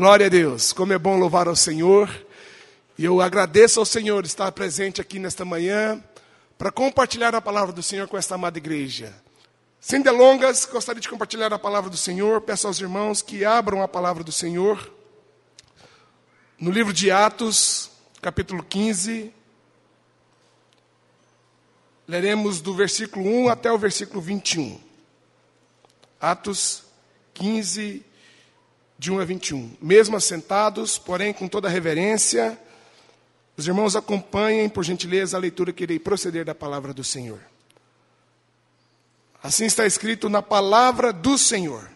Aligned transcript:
Glória 0.00 0.24
a 0.24 0.28
Deus. 0.30 0.72
Como 0.72 0.94
é 0.94 0.98
bom 0.98 1.18
louvar 1.18 1.46
ao 1.46 1.54
Senhor. 1.54 2.08
E 2.96 3.04
eu 3.04 3.20
agradeço 3.20 3.78
ao 3.80 3.84
Senhor 3.84 4.24
estar 4.24 4.50
presente 4.50 4.98
aqui 4.98 5.18
nesta 5.18 5.44
manhã 5.44 6.02
para 6.56 6.72
compartilhar 6.72 7.34
a 7.34 7.40
palavra 7.42 7.70
do 7.70 7.82
Senhor 7.82 8.08
com 8.08 8.16
esta 8.16 8.34
amada 8.34 8.56
igreja. 8.56 9.14
Sem 9.78 10.00
delongas, 10.00 10.64
gostaria 10.64 11.02
de 11.02 11.06
compartilhar 11.06 11.52
a 11.52 11.58
palavra 11.58 11.90
do 11.90 11.98
Senhor. 11.98 12.40
Peço 12.40 12.66
aos 12.66 12.80
irmãos 12.80 13.20
que 13.20 13.44
abram 13.44 13.82
a 13.82 13.86
palavra 13.86 14.24
do 14.24 14.32
Senhor 14.32 14.90
no 16.58 16.70
livro 16.70 16.94
de 16.94 17.10
Atos, 17.10 17.90
capítulo 18.22 18.62
15. 18.62 19.30
Leremos 22.08 22.62
do 22.62 22.74
versículo 22.74 23.26
1 23.26 23.50
até 23.50 23.70
o 23.70 23.76
versículo 23.76 24.22
21. 24.22 24.80
Atos 26.18 26.84
15, 27.34 28.02
de 29.00 29.10
1 29.10 29.18
a 29.18 29.24
21. 29.24 29.78
Mesmo 29.80 30.14
assentados, 30.14 30.98
porém 30.98 31.32
com 31.32 31.48
toda 31.48 31.70
reverência, 31.70 32.60
os 33.56 33.66
irmãos 33.66 33.96
acompanhem, 33.96 34.68
por 34.68 34.84
gentileza, 34.84 35.38
a 35.38 35.40
leitura 35.40 35.72
que 35.72 35.84
irei 35.84 35.98
proceder 35.98 36.44
da 36.44 36.54
palavra 36.54 36.92
do 36.92 37.02
Senhor. 37.02 37.40
Assim 39.42 39.64
está 39.64 39.86
escrito 39.86 40.28
na 40.28 40.42
palavra 40.42 41.14
do 41.14 41.38
Senhor. 41.38 41.90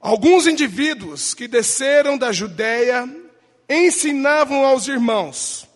Alguns 0.00 0.46
indivíduos 0.46 1.34
que 1.34 1.48
desceram 1.48 2.16
da 2.16 2.30
Judéia 2.30 3.12
ensinavam 3.68 4.64
aos 4.64 4.86
irmãos: 4.86 5.66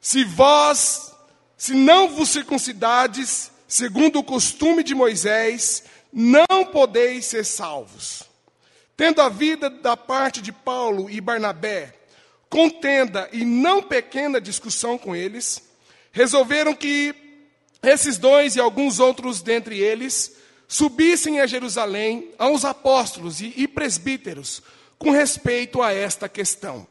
se 0.00 0.24
vós, 0.24 1.12
se 1.56 1.74
não 1.74 2.08
vos 2.08 2.30
circuncidades, 2.30 3.52
segundo 3.68 4.18
o 4.18 4.24
costume 4.24 4.82
de 4.82 4.96
Moisés, 4.96 5.84
não 6.12 6.64
podeis 6.72 7.26
ser 7.26 7.44
salvos. 7.44 8.27
Tendo 8.98 9.22
a 9.22 9.28
vida 9.28 9.70
da 9.70 9.96
parte 9.96 10.42
de 10.42 10.50
Paulo 10.50 11.08
e 11.08 11.20
Barnabé, 11.20 11.94
contenda 12.50 13.28
e 13.32 13.44
não 13.44 13.80
pequena 13.80 14.40
discussão 14.40 14.98
com 14.98 15.14
eles, 15.14 15.62
resolveram 16.10 16.74
que 16.74 17.14
esses 17.80 18.18
dois 18.18 18.56
e 18.56 18.60
alguns 18.60 18.98
outros 18.98 19.40
dentre 19.40 19.78
eles 19.78 20.34
subissem 20.66 21.38
a 21.38 21.46
Jerusalém 21.46 22.32
aos 22.36 22.64
apóstolos 22.64 23.40
e, 23.40 23.54
e 23.56 23.68
presbíteros 23.68 24.64
com 24.98 25.12
respeito 25.12 25.80
a 25.80 25.92
esta 25.92 26.28
questão. 26.28 26.84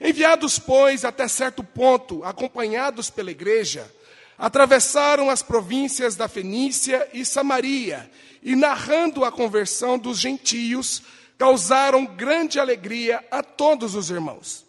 Enviados, 0.00 0.58
pois, 0.58 1.04
até 1.04 1.28
certo 1.28 1.62
ponto, 1.62 2.24
acompanhados 2.24 3.10
pela 3.10 3.30
igreja, 3.30 3.88
atravessaram 4.38 5.30
as 5.30 5.42
províncias 5.42 6.16
da 6.16 6.28
Fenícia 6.28 7.08
e 7.12 7.24
Samaria 7.24 8.10
e, 8.42 8.56
narrando 8.56 9.24
a 9.24 9.32
conversão 9.32 9.98
dos 9.98 10.18
gentios, 10.18 11.02
causaram 11.38 12.04
grande 12.04 12.58
alegria 12.58 13.24
a 13.30 13.42
todos 13.42 13.94
os 13.94 14.10
irmãos. 14.10 14.64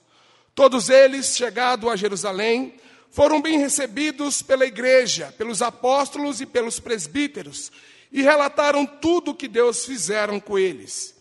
Todos 0.56 0.90
eles, 0.90 1.36
chegados 1.36 1.90
a 1.90 1.96
Jerusalém, 1.96 2.76
foram 3.12 3.42
bem 3.42 3.60
recebidos 3.60 4.42
pela 4.42 4.66
igreja, 4.66 5.34
pelos 5.38 5.62
apóstolos 5.62 6.42
e 6.42 6.46
pelos 6.46 6.80
presbíteros, 6.80 7.72
e 8.12 8.22
relataram 8.22 8.86
tudo 8.86 9.32
o 9.32 9.36
que 9.36 9.48
Deus 9.48 9.86
fizeram 9.86 10.40
com 10.40 10.58
eles. 10.58 11.16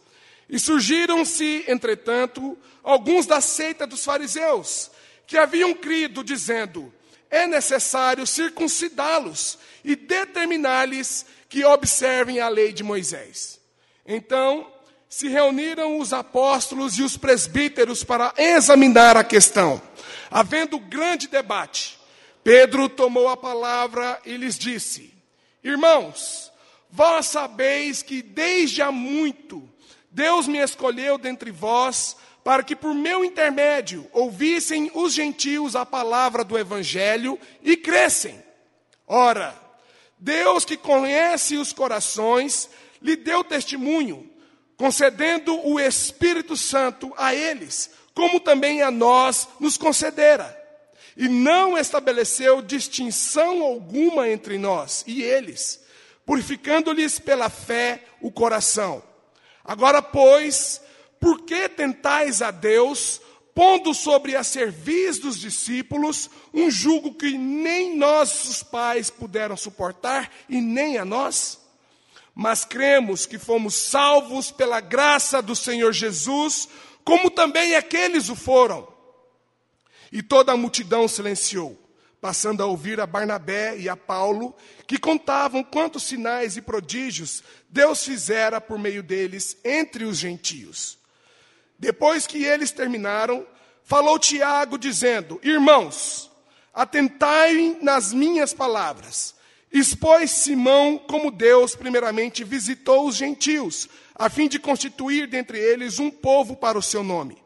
E 0.49 0.59
surgiram-se, 0.59 1.65
entretanto, 1.69 2.57
alguns 2.83 3.25
da 3.25 3.41
seita 3.41 3.87
dos 3.87 4.05
fariseus, 4.05 4.91
que 5.27 5.39
haviam 5.39 5.73
crido, 5.73 6.23
dizendo: 6.23 6.93
é 7.33 7.47
necessário 7.47 8.27
circuncidá-los 8.27 9.59
e 9.83 9.97
determinar-lhes 9.97 11.25
que 11.49 11.65
observem 11.65 12.39
a 12.39 12.49
lei 12.49 12.73
de 12.73 12.85
Moisés. 12.85 13.59
Então, 14.07 14.71
se 15.09 15.29
reuniram 15.29 15.99
os 15.99 16.13
apóstolos 16.13 16.99
e 16.99 17.03
os 17.03 17.17
presbíteros 17.17 18.05
para 18.05 18.35
examinar 18.37 19.17
a 19.17 19.25
questão. 19.25 19.81
Havendo 20.31 20.79
grande 20.79 21.27
debate, 21.27 21.99
Pedro 22.45 22.89
tomou 22.89 23.29
a 23.29 23.37
palavra 23.37 24.21
e 24.27 24.37
lhes 24.37 24.59
disse: 24.59 25.13
Irmãos, 25.65 26.53
vós 26.91 27.27
sabeis 27.27 28.03
que 28.03 28.21
desde 28.21 28.83
há 28.83 28.93
muito 28.93 29.67
Deus 30.11 30.47
me 30.47 30.59
escolheu 30.59 31.17
dentre 31.17 31.51
vós 31.51 32.17
para 32.45 32.63
que 32.63 32.75
por 32.75 32.95
meu 32.95 33.25
intermédio 33.25 34.09
ouvissem 34.13 34.91
os 34.95 35.13
gentios 35.13 35.77
a 35.77 35.87
palavra 35.87 36.43
do 36.43 36.59
evangelho 36.59 37.39
e 37.63 37.77
crescem. 37.77 38.43
Ora, 39.07 39.55
Deus 40.19 40.65
que 40.65 40.77
conhece 40.77 41.57
os 41.57 41.73
corações, 41.73 42.69
lhe 43.01 43.17
deu 43.17 43.45
testemunho, 43.45 44.31
concedendo 44.77 45.55
o 45.67 45.79
Espírito 45.79 46.57
Santo 46.57 47.13
a 47.17 47.35
eles, 47.35 47.91
como 48.15 48.41
também 48.41 48.83
a 48.83 48.91
nós 48.91 49.49
nos 49.61 49.77
concedera. 49.77 50.59
E 51.17 51.29
não 51.29 51.77
estabeleceu 51.79 52.63
distinção 52.63 53.63
alguma 53.63 54.29
entre 54.29 54.59
nós 54.59 55.05
e 55.07 55.23
eles, 55.23 55.81
purificando-lhes 56.25 57.19
pela 57.19 57.51
fé 57.51 58.03
o 58.21 58.33
coração. 58.33 59.03
Agora, 59.65 60.03
pois, 60.03 60.81
por 61.23 61.43
que 61.43 61.69
tentais 61.69 62.43
a 62.43 62.51
Deus 62.51 63.21
pondo 63.55 63.95
sobre 63.95 64.35
a 64.35 64.43
cerviz 64.43 65.21
dos 65.21 65.39
discípulos 65.39 66.29
um 66.53 66.69
jugo 66.69 67.15
que 67.15 67.39
nem 67.39 67.97
nossos 67.97 68.65
pais 68.65 69.09
puderam 69.09 69.57
suportar 69.57 70.33
e 70.49 70.61
nem 70.61 70.99
a 70.99 71.05
nós? 71.05 71.61
Mas 72.35 72.65
cremos 72.65 73.25
que 73.25 73.39
fomos 73.39 73.77
salvos 73.77 74.51
pela 74.51 74.81
graça 74.81 75.41
do 75.41 75.55
Senhor 75.55 75.93
Jesus, 75.93 76.69
como 77.05 77.31
também 77.31 77.77
aqueles 77.77 78.29
o 78.29 78.35
foram. 78.35 78.89
E 80.11 80.25
toda 80.25 80.51
a 80.51 80.57
multidão 80.57 81.07
silenciou, 81.07 81.79
passando 82.21 82.65
a 82.65 82.67
ouvir 82.67 83.01
a 83.01 83.07
Barnabé 83.07 83.79
e 83.79 83.89
a 83.89 83.97
Paulo, 83.97 84.57
que 84.89 84.99
contavam 84.99 85.63
quantos 85.63 86.03
sinais 86.03 86.57
e 86.57 86.63
prodígios 86.63 87.45
Deus 87.69 88.05
fizera 88.05 88.61
por 88.61 88.77
meio 88.77 89.05
deles 89.05 89.57
entre 89.65 90.03
os 90.05 90.19
gentios. 90.19 91.01
Depois 91.83 92.29
que 92.29 92.45
eles 92.45 92.71
terminaram, 92.71 93.45
falou 93.83 94.17
Tiago, 94.17 94.79
dizendo: 94.79 95.41
Irmãos, 95.43 96.31
atentai 96.73 97.77
nas 97.83 98.13
minhas 98.13 98.55
palavras. 98.55 99.35
Expôs 99.73 100.31
Simão 100.31 100.97
como 100.97 101.29
Deus, 101.29 101.75
primeiramente, 101.75 102.45
visitou 102.45 103.09
os 103.09 103.17
gentios, 103.17 103.89
a 104.15 104.31
fim 104.31 104.47
de 104.47 104.61
constituir 104.61 105.27
dentre 105.27 105.59
eles 105.59 105.99
um 105.99 106.09
povo 106.09 106.55
para 106.55 106.79
o 106.79 106.83
seu 106.83 107.03
nome. 107.03 107.37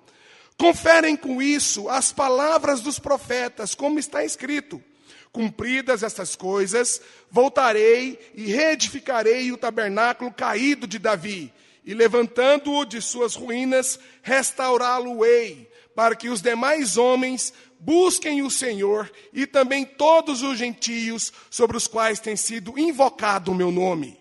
Conferem 0.59 1.17
com 1.17 1.41
isso 1.41 1.89
as 1.89 2.13
palavras 2.13 2.83
dos 2.83 2.99
profetas, 2.99 3.75
como 3.75 3.99
está 3.99 4.23
escrito. 4.23 4.85
Cumpridas 5.33 6.03
estas 6.03 6.37
coisas, 6.37 7.01
voltarei 7.31 8.19
e 8.35 8.53
reedificarei 8.53 9.51
o 9.51 9.57
tabernáculo 9.57 10.31
caído 10.31 10.87
de 10.87 10.99
Davi 10.99 11.55
e 11.87 11.95
levantando-o 11.95 12.85
de 12.85 13.01
suas 13.01 13.37
ruínas, 13.37 13.99
restaurá-lo-ei, 14.21 15.71
para 15.95 16.17
que 16.17 16.29
os 16.29 16.43
demais 16.43 16.97
homens 16.97 17.55
busquem 17.79 18.43
o 18.43 18.51
Senhor 18.51 19.11
e 19.33 19.47
também 19.47 19.85
todos 19.85 20.43
os 20.43 20.59
gentios 20.59 21.33
sobre 21.49 21.77
os 21.77 21.87
quais 21.87 22.19
tem 22.19 22.35
sido 22.35 22.77
invocado 22.77 23.53
o 23.53 23.55
meu 23.55 23.71
nome. 23.71 24.19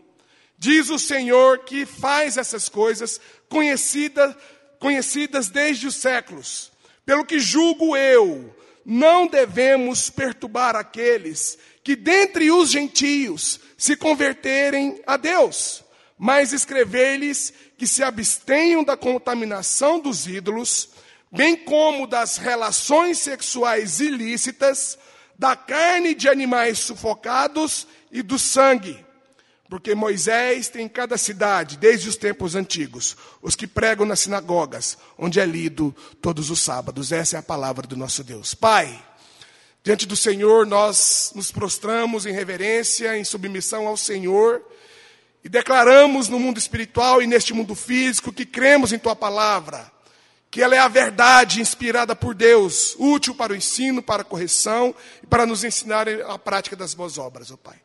Diz 0.57 0.89
o 0.91 0.99
Senhor 0.99 1.59
que 1.65 1.87
faz 1.87 2.37
essas 2.37 2.69
coisas 2.69 3.19
conhecida, 3.49 4.37
conhecidas 4.79 5.49
desde 5.49 5.87
os 5.87 5.95
séculos. 5.95 6.71
Pelo 7.03 7.25
que 7.25 7.39
julgo 7.39 7.97
eu, 7.97 8.55
não 8.85 9.25
devemos 9.25 10.09
perturbar 10.11 10.75
aqueles 10.75 11.57
que 11.83 11.95
dentre 11.95 12.51
os 12.51 12.69
gentios 12.69 13.59
se 13.75 13.95
converterem 13.95 15.01
a 15.05 15.17
Deus 15.17 15.84
mas 16.17 16.53
escrever-lhes 16.53 17.53
que 17.77 17.85
se 17.85 18.01
abstenham 18.03 18.83
da 18.83 18.95
contaminação 18.95 19.99
dos 19.99 20.27
ídolos, 20.27 20.89
bem 21.31 21.55
como 21.55 22.07
das 22.07 22.37
relações 22.37 23.19
sexuais 23.19 23.99
ilícitas, 23.99 24.97
da 25.37 25.55
carne 25.55 26.15
de 26.15 26.29
animais 26.29 26.79
sufocados 26.79 27.85
e 28.11 28.21
do 28.21 28.39
sangue. 28.39 29.03
Porque 29.69 29.95
Moisés 29.95 30.69
tem 30.69 30.85
em 30.85 30.89
cada 30.89 31.17
cidade, 31.17 31.75
desde 31.75 32.07
os 32.07 32.15
tempos 32.15 32.55
antigos, 32.55 33.17
os 33.41 33.55
que 33.55 33.67
pregam 33.67 34.05
nas 34.05 34.21
sinagogas, 34.21 34.97
onde 35.17 35.39
é 35.39 35.45
lido 35.45 35.93
todos 36.21 36.49
os 36.49 36.61
sábados. 36.61 37.11
Essa 37.11 37.35
é 37.35 37.39
a 37.39 37.43
palavra 37.43 37.85
do 37.85 37.97
nosso 37.97 38.23
Deus. 38.23 38.53
Pai, 38.53 39.03
diante 39.83 40.05
do 40.05 40.15
Senhor 40.15 40.65
nós 40.65 41.33
nos 41.35 41.51
prostramos 41.51 42.25
em 42.25 42.31
reverência, 42.31 43.17
em 43.17 43.25
submissão 43.25 43.87
ao 43.87 43.97
Senhor 43.97 44.63
e 45.45 45.49
declaramos 45.49 46.27
no 46.27 46.39
mundo 46.39 46.57
espiritual 46.57 47.21
e 47.21 47.27
neste 47.27 47.53
mundo 47.53 47.75
físico 47.75 48.33
que 48.33 48.47
cremos 48.47 48.91
em 48.91 48.97
tua 48.97 49.15
palavra, 49.15 49.91
que 50.49 50.59
ela 50.59 50.75
é 50.75 50.79
a 50.79 50.87
verdade 50.87 51.61
inspirada 51.61 52.15
por 52.15 52.33
Deus, 52.33 52.95
útil 52.97 53.35
para 53.35 53.53
o 53.53 53.55
ensino, 53.55 54.01
para 54.01 54.23
a 54.23 54.25
correção 54.25 54.95
e 55.21 55.27
para 55.27 55.45
nos 55.45 55.63
ensinar 55.63 56.09
a 56.09 56.39
prática 56.39 56.75
das 56.75 56.95
boas 56.95 57.19
obras, 57.19 57.51
ó 57.51 57.53
oh 57.53 57.57
Pai. 57.57 57.79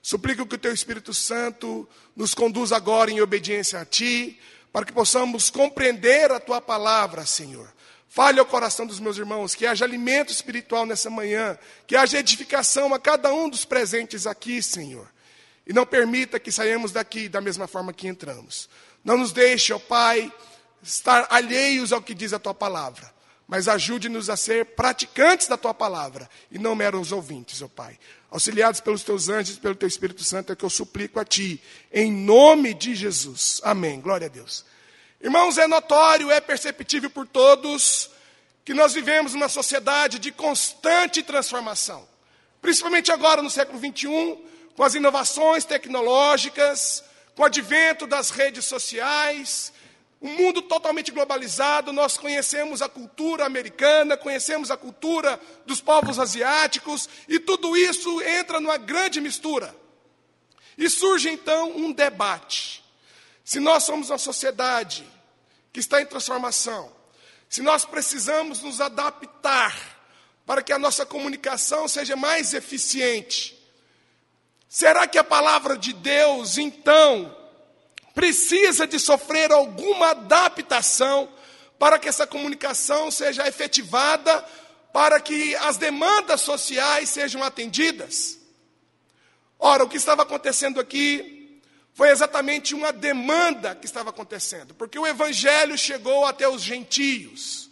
Suplico 0.00 0.46
que 0.46 0.54
o 0.54 0.58
teu 0.58 0.72
Espírito 0.72 1.12
Santo 1.12 1.86
nos 2.16 2.32
conduza 2.32 2.76
agora 2.76 3.10
em 3.10 3.20
obediência 3.20 3.78
a 3.78 3.84
ti, 3.84 4.40
para 4.72 4.86
que 4.86 4.92
possamos 4.92 5.50
compreender 5.50 6.32
a 6.32 6.40
tua 6.40 6.62
palavra, 6.62 7.26
Senhor. 7.26 7.70
Fale 8.08 8.40
ao 8.40 8.46
coração 8.46 8.86
dos 8.86 8.98
meus 8.98 9.18
irmãos, 9.18 9.54
que 9.54 9.66
haja 9.66 9.84
alimento 9.84 10.32
espiritual 10.32 10.86
nessa 10.86 11.10
manhã, 11.10 11.58
que 11.86 11.94
haja 11.94 12.18
edificação 12.18 12.94
a 12.94 12.98
cada 12.98 13.30
um 13.34 13.50
dos 13.50 13.66
presentes 13.66 14.26
aqui, 14.26 14.62
Senhor. 14.62 15.06
E 15.66 15.72
não 15.72 15.86
permita 15.86 16.40
que 16.40 16.50
saiamos 16.50 16.92
daqui 16.92 17.28
da 17.28 17.40
mesma 17.40 17.66
forma 17.66 17.92
que 17.92 18.08
entramos. 18.08 18.68
Não 19.04 19.16
nos 19.16 19.32
deixe, 19.32 19.72
ó 19.72 19.78
Pai, 19.78 20.32
estar 20.82 21.26
alheios 21.30 21.92
ao 21.92 22.02
que 22.02 22.14
diz 22.14 22.32
a 22.32 22.38
tua 22.38 22.54
palavra, 22.54 23.12
mas 23.46 23.68
ajude-nos 23.68 24.28
a 24.28 24.36
ser 24.36 24.64
praticantes 24.66 25.46
da 25.46 25.56
tua 25.56 25.72
palavra 25.72 26.28
e 26.50 26.58
não 26.58 26.74
meros 26.74 27.12
ouvintes, 27.12 27.62
ó 27.62 27.68
Pai. 27.68 27.98
Auxiliados 28.30 28.80
pelos 28.80 29.02
teus 29.02 29.28
anjos 29.28 29.56
e 29.56 29.60
pelo 29.60 29.74
teu 29.74 29.86
Espírito 29.86 30.24
Santo, 30.24 30.52
é 30.52 30.56
que 30.56 30.64
eu 30.64 30.70
suplico 30.70 31.20
a 31.20 31.24
ti, 31.24 31.62
em 31.92 32.10
nome 32.10 32.72
de 32.72 32.94
Jesus. 32.94 33.60
Amém. 33.62 34.00
Glória 34.00 34.26
a 34.26 34.30
Deus. 34.30 34.64
Irmãos, 35.20 35.58
é 35.58 35.66
notório, 35.66 36.30
é 36.30 36.40
perceptível 36.40 37.10
por 37.10 37.26
todos 37.26 38.10
que 38.64 38.72
nós 38.72 38.94
vivemos 38.94 39.34
uma 39.34 39.48
sociedade 39.48 40.18
de 40.18 40.32
constante 40.32 41.22
transformação. 41.22 42.08
Principalmente 42.60 43.10
agora 43.12 43.42
no 43.42 43.50
século 43.50 43.78
21, 43.78 44.40
com 44.76 44.82
as 44.84 44.94
inovações 44.94 45.64
tecnológicas, 45.64 47.04
com 47.34 47.42
o 47.42 47.46
advento 47.46 48.06
das 48.06 48.30
redes 48.30 48.64
sociais, 48.64 49.72
um 50.20 50.34
mundo 50.34 50.62
totalmente 50.62 51.10
globalizado, 51.10 51.92
nós 51.92 52.16
conhecemos 52.16 52.80
a 52.80 52.88
cultura 52.88 53.44
americana, 53.44 54.16
conhecemos 54.16 54.70
a 54.70 54.76
cultura 54.76 55.40
dos 55.66 55.80
povos 55.80 56.18
asiáticos, 56.18 57.08
e 57.26 57.40
tudo 57.40 57.76
isso 57.76 58.22
entra 58.22 58.60
numa 58.60 58.76
grande 58.76 59.20
mistura. 59.20 59.74
E 60.78 60.88
surge 60.88 61.28
então 61.28 61.76
um 61.76 61.92
debate. 61.92 62.84
Se 63.44 63.58
nós 63.58 63.82
somos 63.82 64.10
uma 64.10 64.18
sociedade 64.18 65.04
que 65.72 65.80
está 65.80 66.00
em 66.00 66.06
transformação, 66.06 66.92
se 67.48 67.60
nós 67.60 67.84
precisamos 67.84 68.62
nos 68.62 68.80
adaptar 68.80 69.76
para 70.46 70.62
que 70.62 70.72
a 70.72 70.78
nossa 70.78 71.04
comunicação 71.04 71.88
seja 71.88 72.14
mais 72.14 72.54
eficiente, 72.54 73.61
será 74.72 75.06
que 75.06 75.18
a 75.18 75.24
palavra 75.24 75.76
de 75.76 75.92
Deus, 75.92 76.56
então, 76.56 77.36
precisa 78.14 78.86
de 78.86 78.98
sofrer 78.98 79.52
alguma 79.52 80.12
adaptação 80.12 81.28
para 81.78 81.98
que 81.98 82.08
essa 82.08 82.26
comunicação 82.26 83.10
seja 83.10 83.46
efetivada, 83.46 84.42
para 84.90 85.20
que 85.20 85.54
as 85.56 85.76
demandas 85.76 86.40
sociais 86.40 87.10
sejam 87.10 87.42
atendidas. 87.42 88.38
Ora, 89.58 89.84
o 89.84 89.88
que 89.90 89.98
estava 89.98 90.22
acontecendo 90.22 90.80
aqui 90.80 91.60
foi 91.92 92.08
exatamente 92.08 92.74
uma 92.74 92.94
demanda 92.94 93.74
que 93.74 93.84
estava 93.84 94.08
acontecendo, 94.08 94.74
porque 94.74 94.98
o 94.98 95.06
evangelho 95.06 95.76
chegou 95.76 96.24
até 96.24 96.48
os 96.48 96.62
gentios. 96.62 97.68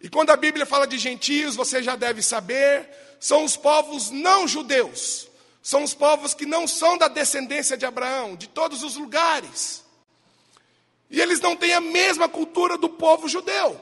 E 0.00 0.08
quando 0.08 0.30
a 0.30 0.36
Bíblia 0.36 0.66
fala 0.66 0.88
de 0.88 0.98
gentios, 0.98 1.54
você 1.54 1.84
já 1.84 1.94
deve 1.94 2.20
saber, 2.20 2.90
são 3.20 3.44
os 3.44 3.56
povos 3.56 4.10
não 4.10 4.48
judeus. 4.48 5.25
São 5.66 5.82
os 5.82 5.92
povos 5.92 6.32
que 6.32 6.46
não 6.46 6.64
são 6.64 6.96
da 6.96 7.08
descendência 7.08 7.76
de 7.76 7.84
Abraão, 7.84 8.36
de 8.36 8.46
todos 8.46 8.84
os 8.84 8.94
lugares. 8.94 9.84
E 11.10 11.20
eles 11.20 11.40
não 11.40 11.56
têm 11.56 11.74
a 11.74 11.80
mesma 11.80 12.28
cultura 12.28 12.78
do 12.78 12.88
povo 12.88 13.26
judeu. 13.26 13.80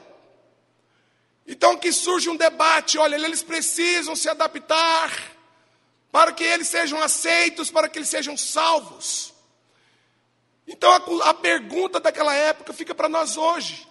Então 1.45 1.77
que 1.77 1.91
surge 1.91 2.27
um 2.27 2.35
debate, 2.35 2.97
olha, 2.97 3.13
eles 3.23 3.43
precisam 3.43 4.15
se 4.15 4.27
adaptar 4.27 5.11
para 6.11 6.33
que 6.33 6.43
eles 6.43 6.67
sejam 6.67 6.99
aceitos, 7.03 7.69
para 7.69 7.87
que 7.87 7.99
eles 7.99 8.09
sejam 8.09 8.35
salvos. 8.35 9.31
Então 10.65 10.91
a, 10.91 11.29
a 11.29 11.33
pergunta 11.35 11.99
daquela 11.99 12.33
época 12.33 12.73
fica 12.73 12.95
para 12.95 13.07
nós 13.07 13.37
hoje. 13.37 13.87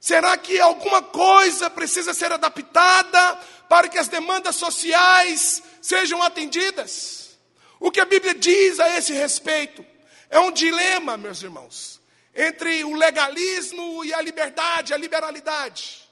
Será 0.00 0.34
que 0.38 0.58
alguma 0.58 1.02
coisa 1.02 1.68
precisa 1.68 2.14
ser 2.14 2.32
adaptada 2.32 3.38
para 3.68 3.86
que 3.86 3.98
as 3.98 4.08
demandas 4.08 4.56
sociais 4.56 5.62
sejam 5.80 6.22
atendidas. 6.22 7.38
O 7.78 7.90
que 7.90 8.00
a 8.00 8.06
Bíblia 8.06 8.34
diz 8.34 8.80
a 8.80 8.96
esse 8.96 9.12
respeito 9.12 9.84
é 10.30 10.40
um 10.40 10.50
dilema, 10.50 11.18
meus 11.18 11.42
irmãos, 11.42 12.00
entre 12.34 12.82
o 12.84 12.94
legalismo 12.94 14.02
e 14.04 14.14
a 14.14 14.22
liberdade, 14.22 14.94
a 14.94 14.96
liberalidade. 14.96 16.08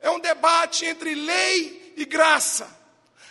É 0.00 0.10
um 0.10 0.18
debate 0.18 0.84
entre 0.84 1.14
lei 1.14 1.94
e 1.96 2.04
graça. 2.04 2.68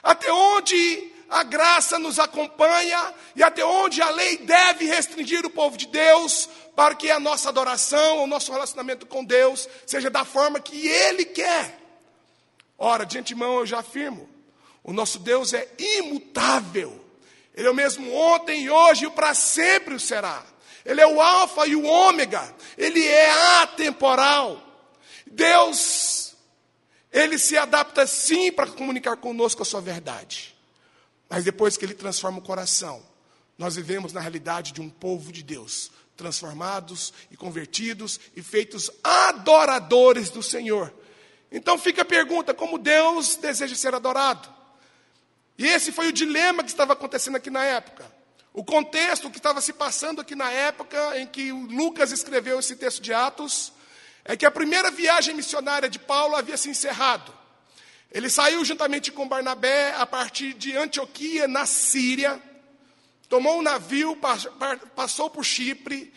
Até 0.02 0.32
onde 0.32 1.14
a 1.30 1.44
graça 1.44 2.00
nos 2.00 2.20
acompanha 2.20 3.14
e 3.36 3.44
até 3.44 3.64
onde 3.66 4.02
a 4.02 4.10
lei 4.10 4.38
deve 4.38 4.86
restringir 4.86 5.46
o 5.46 5.50
povo 5.50 5.78
de 5.78 5.88
Deus 5.88 6.48
para 6.76 6.96
que 6.96 7.10
a 7.12 7.20
nossa 7.20 7.50
adoração, 7.50 8.24
o 8.24 8.28
nosso 8.28 8.52
relacionamento 8.52 9.06
com 9.06 9.24
Deus 9.24 9.68
seja 9.86 10.10
da 10.10 10.24
forma 10.24 10.60
que 10.60 10.88
Ele 10.88 11.26
quer. 11.26 11.80
Ora, 12.78 13.06
de 13.06 13.18
antemão 13.18 13.60
eu 13.60 13.66
já 13.66 13.80
afirmo, 13.80 14.30
o 14.84 14.94
nosso 14.94 15.20
Deus 15.20 15.54
é 15.54 15.68
imutável. 15.78 17.04
Ele 17.54 17.68
é 17.68 17.72
o 17.72 17.76
mesmo 17.76 18.14
ontem 18.14 18.70
hoje 18.70 19.06
e 19.06 19.10
para 19.10 19.34
sempre 19.34 19.96
o 19.96 20.00
será. 20.00 20.46
Ele 20.86 21.02
é 21.02 21.08
o 21.08 21.20
alfa 21.20 21.68
e 21.68 21.76
o 21.76 21.84
ômega. 21.84 22.56
Ele 22.78 23.06
é 23.06 23.30
atemporal. 23.62 24.62
Deus, 25.26 26.36
ele 27.12 27.38
se 27.38 27.58
adapta 27.58 28.08
sim 28.08 28.52
para 28.52 28.68
comunicar 28.68 29.18
conosco 29.18 29.64
a 29.64 29.66
sua 29.66 29.82
verdade. 29.82 30.57
Mas 31.30 31.44
depois 31.44 31.78
que 31.78 31.86
ele 31.86 31.94
transforma 31.94 32.40
o 32.40 32.42
coração, 32.42 33.04
nós 33.58 33.76
vivemos 33.76 34.14
na 34.14 34.22
realidade 34.22 34.72
de 34.72 34.82
um 34.82 34.90
povo 34.90 35.32
de 35.32 35.44
Deus, 35.44 35.92
transformados 36.16 37.14
e 37.32 37.38
convertidos 37.38 38.20
e 38.36 38.42
feitos 38.42 38.90
adoradores 39.04 40.30
do 40.30 40.42
Senhor. 40.44 40.94
Então 41.52 41.78
fica 41.78 42.02
a 42.02 42.06
pergunta: 42.06 42.54
como 42.54 42.78
Deus 42.78 43.36
deseja 43.36 43.76
ser 43.76 43.96
adorado? 43.96 44.50
E 45.58 45.66
esse 45.66 45.92
foi 45.92 46.08
o 46.08 46.14
dilema 46.14 46.64
que 46.64 46.70
estava 46.70 46.94
acontecendo 46.94 47.36
aqui 47.36 47.50
na 47.50 47.64
época. 47.64 48.06
O 48.54 48.64
contexto 48.64 49.30
que 49.30 49.38
estava 49.38 49.62
se 49.62 49.74
passando 49.74 50.22
aqui 50.22 50.36
na 50.36 50.52
época 50.52 51.20
em 51.20 51.28
que 51.28 51.52
Lucas 51.52 52.12
escreveu 52.12 52.60
esse 52.60 52.76
texto 52.76 53.02
de 53.02 53.14
Atos 53.14 53.74
é 54.24 54.36
que 54.36 54.46
a 54.46 54.52
primeira 54.52 54.92
viagem 54.92 55.36
missionária 55.36 55.90
de 55.90 56.00
Paulo 56.00 56.36
havia 56.36 56.58
se 56.58 56.70
encerrado. 56.70 57.34
Ele 58.12 58.30
saiu 58.30 58.64
juntamente 58.64 59.12
com 59.12 59.28
Barnabé 59.28 59.94
a 59.96 60.06
partir 60.06 60.54
de 60.54 60.76
Antioquia, 60.76 61.48
na 61.48 61.66
Síria, 61.66 62.42
tomou 63.28 63.60
um 63.60 63.62
navio, 63.62 64.18
passou 64.96 65.30
por 65.30 65.44
Chipre, 65.44 66.14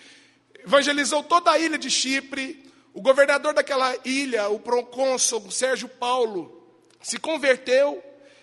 evangelizou 0.64 1.22
toda 1.22 1.50
a 1.50 1.58
ilha 1.58 1.78
de 1.78 1.90
Chipre. 1.90 2.70
O 2.92 3.00
governador 3.00 3.54
daquela 3.54 3.96
ilha, 4.04 4.48
o 4.48 4.58
procônsul 4.58 5.50
Sérgio 5.50 5.88
Paulo, 5.88 6.64
se 7.00 7.18
converteu 7.18 8.02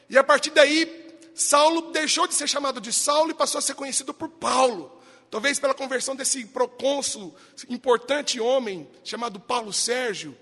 e 0.10 0.18
a 0.18 0.24
partir 0.24 0.52
daí, 0.52 1.06
Saulo 1.36 1.92
deixou 1.92 2.28
de 2.28 2.34
ser 2.34 2.48
chamado 2.48 2.80
de 2.80 2.94
Saulo 2.94 3.32
e 3.32 3.34
passou 3.34 3.60
a 3.60 3.62
ser 3.62 3.76
conhecido 3.76 4.14
por 4.14 4.30
Paulo. 4.30 4.92
Talvez 5.30 5.60
pela 5.60 5.74
conversão 5.74 6.16
desse 6.16 6.46
procônsul, 6.46 7.36
importante 7.70 8.40
homem, 8.40 8.90
chamado 9.04 9.40
Paulo 9.40 9.74
Sérgio, 9.74 10.38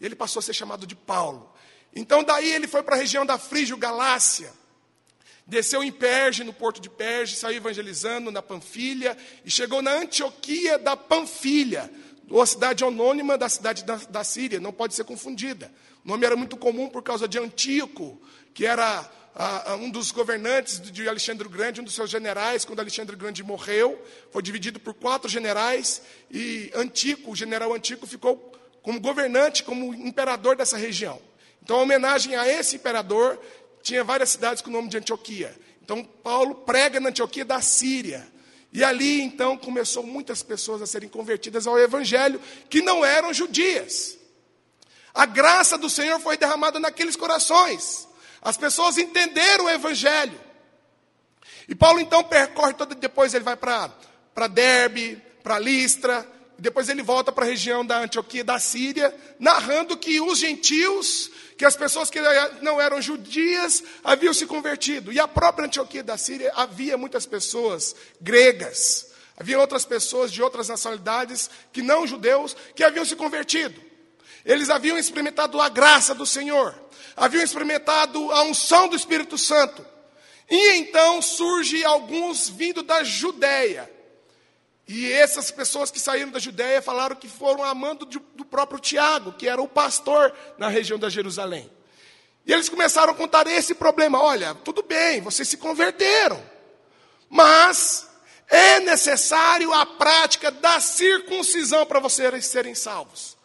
ele 0.00 0.16
passou 0.16 0.40
a 0.40 0.42
ser 0.42 0.52
chamado 0.52 0.86
de 0.86 0.96
Paulo. 0.96 1.52
Então, 1.98 2.22
daí 2.22 2.52
ele 2.52 2.68
foi 2.68 2.82
para 2.82 2.94
a 2.94 2.98
região 2.98 3.24
da 3.24 3.38
Frígio 3.38 3.74
Galácia, 3.74 4.52
desceu 5.46 5.82
em 5.82 5.90
Perge, 5.90 6.44
no 6.44 6.52
porto 6.52 6.78
de 6.78 6.90
Perge, 6.90 7.34
saiu 7.34 7.56
evangelizando 7.56 8.30
na 8.30 8.42
Panfilha 8.42 9.16
e 9.46 9.50
chegou 9.50 9.80
na 9.80 9.92
Antioquia 9.92 10.78
da 10.78 10.94
Panfilha, 10.94 11.90
uma 12.28 12.44
cidade 12.44 12.84
anônima 12.84 13.38
da 13.38 13.48
cidade 13.48 13.82
da, 13.82 13.96
da 13.96 14.22
Síria, 14.22 14.60
não 14.60 14.74
pode 14.74 14.94
ser 14.94 15.04
confundida. 15.04 15.72
O 16.04 16.08
nome 16.08 16.26
era 16.26 16.36
muito 16.36 16.58
comum 16.58 16.86
por 16.86 17.02
causa 17.02 17.26
de 17.26 17.38
Antíoco, 17.38 18.20
que 18.52 18.66
era 18.66 19.10
um 19.80 19.88
dos 19.88 20.10
governantes 20.10 20.78
de 20.78 21.08
Alexandre 21.08 21.46
o 21.46 21.50
Grande, 21.50 21.80
um 21.80 21.84
dos 21.84 21.94
seus 21.94 22.10
generais, 22.10 22.66
quando 22.66 22.80
Alexandre 22.80 23.16
o 23.16 23.18
Grande 23.18 23.42
morreu, 23.42 23.98
foi 24.30 24.42
dividido 24.42 24.78
por 24.78 24.92
quatro 24.92 25.30
generais, 25.30 26.02
e 26.30 26.70
Antico, 26.74 27.30
o 27.30 27.36
general 27.36 27.72
Antico, 27.72 28.06
ficou 28.06 28.52
como 28.82 29.00
governante, 29.00 29.62
como 29.62 29.94
imperador 29.94 30.56
dessa 30.56 30.76
região. 30.76 31.25
Então, 31.66 31.80
a 31.80 31.82
homenagem 31.82 32.36
a 32.36 32.46
esse 32.46 32.76
imperador, 32.76 33.40
tinha 33.82 34.04
várias 34.04 34.30
cidades 34.30 34.62
com 34.62 34.70
o 34.70 34.72
nome 34.72 34.88
de 34.88 34.98
Antioquia. 34.98 35.52
Então, 35.82 36.04
Paulo 36.04 36.54
prega 36.54 37.00
na 37.00 37.08
Antioquia 37.08 37.44
da 37.44 37.60
Síria. 37.60 38.24
E 38.72 38.84
ali, 38.84 39.20
então, 39.20 39.58
começou 39.58 40.04
muitas 40.04 40.44
pessoas 40.44 40.80
a 40.80 40.86
serem 40.86 41.08
convertidas 41.08 41.66
ao 41.66 41.76
Evangelho, 41.76 42.40
que 42.70 42.80
não 42.82 43.04
eram 43.04 43.34
judias. 43.34 44.16
A 45.12 45.26
graça 45.26 45.76
do 45.76 45.90
Senhor 45.90 46.20
foi 46.20 46.36
derramada 46.36 46.78
naqueles 46.78 47.16
corações. 47.16 48.06
As 48.40 48.56
pessoas 48.56 48.96
entenderam 48.96 49.64
o 49.64 49.70
evangelho. 49.70 50.40
E 51.66 51.74
Paulo 51.74 51.98
então 51.98 52.22
percorre 52.22 52.74
todo, 52.74 52.94
depois 52.94 53.34
ele 53.34 53.42
vai 53.42 53.56
para 53.56 54.46
Derbe, 54.46 55.20
para 55.42 55.58
Listra, 55.58 56.24
depois 56.58 56.88
ele 56.88 57.02
volta 57.02 57.30
para 57.30 57.44
a 57.44 57.48
região 57.48 57.84
da 57.84 57.98
Antioquia 57.98 58.42
da 58.42 58.58
Síria, 58.58 59.14
narrando 59.38 59.96
que 59.96 60.20
os 60.20 60.38
gentios, 60.38 61.30
que 61.58 61.64
as 61.64 61.76
pessoas 61.76 62.10
que 62.10 62.18
não 62.62 62.80
eram 62.80 63.00
judias, 63.00 63.82
haviam 64.02 64.32
se 64.32 64.46
convertido. 64.46 65.12
E 65.12 65.20
a 65.20 65.28
própria 65.28 65.66
Antioquia 65.66 66.02
da 66.02 66.16
Síria 66.16 66.52
havia 66.54 66.96
muitas 66.96 67.26
pessoas 67.26 67.94
gregas, 68.20 69.06
Havia 69.36 69.58
outras 69.58 69.84
pessoas 69.84 70.32
de 70.32 70.42
outras 70.42 70.68
nacionalidades 70.68 71.50
que 71.70 71.82
não 71.82 72.06
judeus 72.06 72.56
que 72.74 72.82
haviam 72.82 73.04
se 73.04 73.14
convertido. 73.14 73.78
Eles 74.44 74.70
haviam 74.70 74.96
experimentado 74.96 75.60
a 75.60 75.68
graça 75.68 76.14
do 76.14 76.24
Senhor, 76.24 76.74
haviam 77.14 77.44
experimentado 77.44 78.32
a 78.32 78.42
unção 78.44 78.88
do 78.88 78.96
Espírito 78.96 79.36
Santo. 79.36 79.84
E 80.48 80.76
então 80.76 81.20
surge 81.20 81.84
alguns 81.84 82.48
vindo 82.48 82.82
da 82.82 83.04
Judéia. 83.04 83.90
E 84.88 85.12
essas 85.12 85.50
pessoas 85.50 85.90
que 85.90 85.98
saíram 85.98 86.30
da 86.30 86.38
Judéia 86.38 86.80
falaram 86.80 87.16
que 87.16 87.28
foram 87.28 87.64
amando 87.64 88.04
do 88.04 88.44
próprio 88.44 88.78
Tiago, 88.78 89.32
que 89.32 89.48
era 89.48 89.60
o 89.60 89.66
pastor 89.66 90.32
na 90.56 90.68
região 90.68 90.98
da 90.98 91.08
Jerusalém. 91.08 91.70
E 92.46 92.52
eles 92.52 92.68
começaram 92.68 93.12
a 93.12 93.16
contar 93.16 93.48
esse 93.48 93.74
problema. 93.74 94.22
Olha, 94.22 94.54
tudo 94.54 94.82
bem, 94.82 95.20
vocês 95.20 95.48
se 95.48 95.56
converteram. 95.56 96.40
Mas 97.28 98.08
é 98.48 98.78
necessário 98.78 99.72
a 99.72 99.84
prática 99.84 100.52
da 100.52 100.78
circuncisão 100.78 101.84
para 101.84 101.98
vocês 101.98 102.46
serem 102.46 102.74
salvos. 102.74 103.36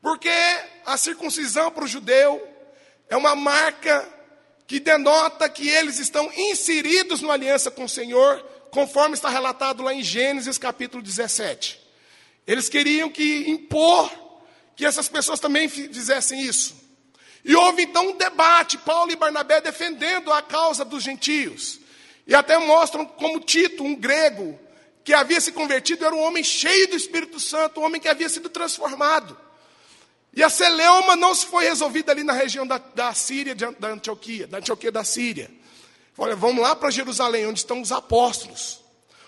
Porque 0.00 0.30
a 0.84 0.96
circuncisão 0.96 1.72
para 1.72 1.82
o 1.82 1.88
judeu 1.88 2.46
é 3.08 3.16
uma 3.16 3.34
marca 3.34 4.08
que 4.68 4.78
denota 4.78 5.48
que 5.48 5.68
eles 5.68 5.98
estão 5.98 6.30
inseridos 6.32 7.22
na 7.22 7.32
aliança 7.32 7.70
com 7.72 7.84
o 7.84 7.88
Senhor, 7.88 8.44
conforme 8.70 9.14
está 9.14 9.28
relatado 9.28 9.82
lá 9.82 9.92
em 9.94 10.02
Gênesis 10.02 10.58
capítulo 10.58 11.02
17. 11.02 11.80
Eles 12.46 12.68
queriam 12.68 13.10
que 13.10 13.50
impor 13.50 14.10
que 14.76 14.84
essas 14.84 15.08
pessoas 15.08 15.40
também 15.40 15.68
fizessem 15.68 16.40
isso. 16.40 16.74
E 17.44 17.54
houve 17.54 17.82
então 17.82 18.08
um 18.08 18.16
debate, 18.16 18.76
Paulo 18.78 19.10
e 19.12 19.16
Barnabé 19.16 19.60
defendendo 19.60 20.32
a 20.32 20.42
causa 20.42 20.84
dos 20.84 21.02
gentios. 21.02 21.80
E 22.26 22.34
até 22.34 22.58
mostram 22.58 23.06
como 23.06 23.40
Tito, 23.40 23.84
um 23.84 23.94
grego, 23.94 24.58
que 25.04 25.14
havia 25.14 25.40
se 25.40 25.52
convertido, 25.52 26.04
era 26.04 26.14
um 26.14 26.22
homem 26.22 26.42
cheio 26.42 26.88
do 26.88 26.96
Espírito 26.96 27.38
Santo, 27.38 27.80
um 27.80 27.84
homem 27.84 28.00
que 28.00 28.08
havia 28.08 28.28
sido 28.28 28.48
transformado. 28.48 29.38
E 30.34 30.42
a 30.42 30.50
celeuma 30.50 31.14
não 31.16 31.34
se 31.34 31.46
foi 31.46 31.64
resolvida 31.64 32.12
ali 32.12 32.24
na 32.24 32.32
região 32.32 32.66
da, 32.66 32.78
da 32.78 33.14
Síria, 33.14 33.54
da 33.54 33.88
Antioquia, 33.88 34.46
da 34.46 34.58
Antioquia 34.58 34.90
da 34.90 35.04
Síria. 35.04 35.50
Olha, 36.18 36.34
vamos 36.34 36.62
lá 36.62 36.74
para 36.74 36.90
Jerusalém, 36.90 37.46
onde 37.46 37.58
estão 37.58 37.80
os 37.80 37.92
apóstolos, 37.92 38.80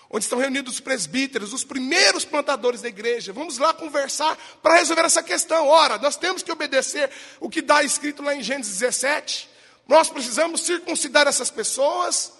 onde 0.09 0.25
estão 0.25 0.39
reunidos 0.39 0.73
os 0.75 0.79
presbíteros, 0.79 1.53
os 1.53 1.63
primeiros 1.63 2.25
plantadores 2.25 2.81
da 2.81 2.87
igreja. 2.87 3.31
Vamos 3.31 3.59
lá 3.59 3.73
conversar 3.73 4.35
para 4.61 4.75
resolver 4.79 5.05
essa 5.05 5.21
questão. 5.21 5.67
Ora, 5.67 5.99
nós 5.99 6.15
temos 6.15 6.41
que 6.41 6.51
obedecer 6.51 7.11
o 7.39 7.47
que 7.47 7.61
dá 7.61 7.83
escrito 7.83 8.23
lá 8.23 8.33
em 8.33 8.41
Gênesis 8.41 8.79
17. 8.79 9.47
Nós 9.87 10.09
precisamos 10.09 10.61
circuncidar 10.61 11.27
essas 11.27 11.51
pessoas, 11.51 12.33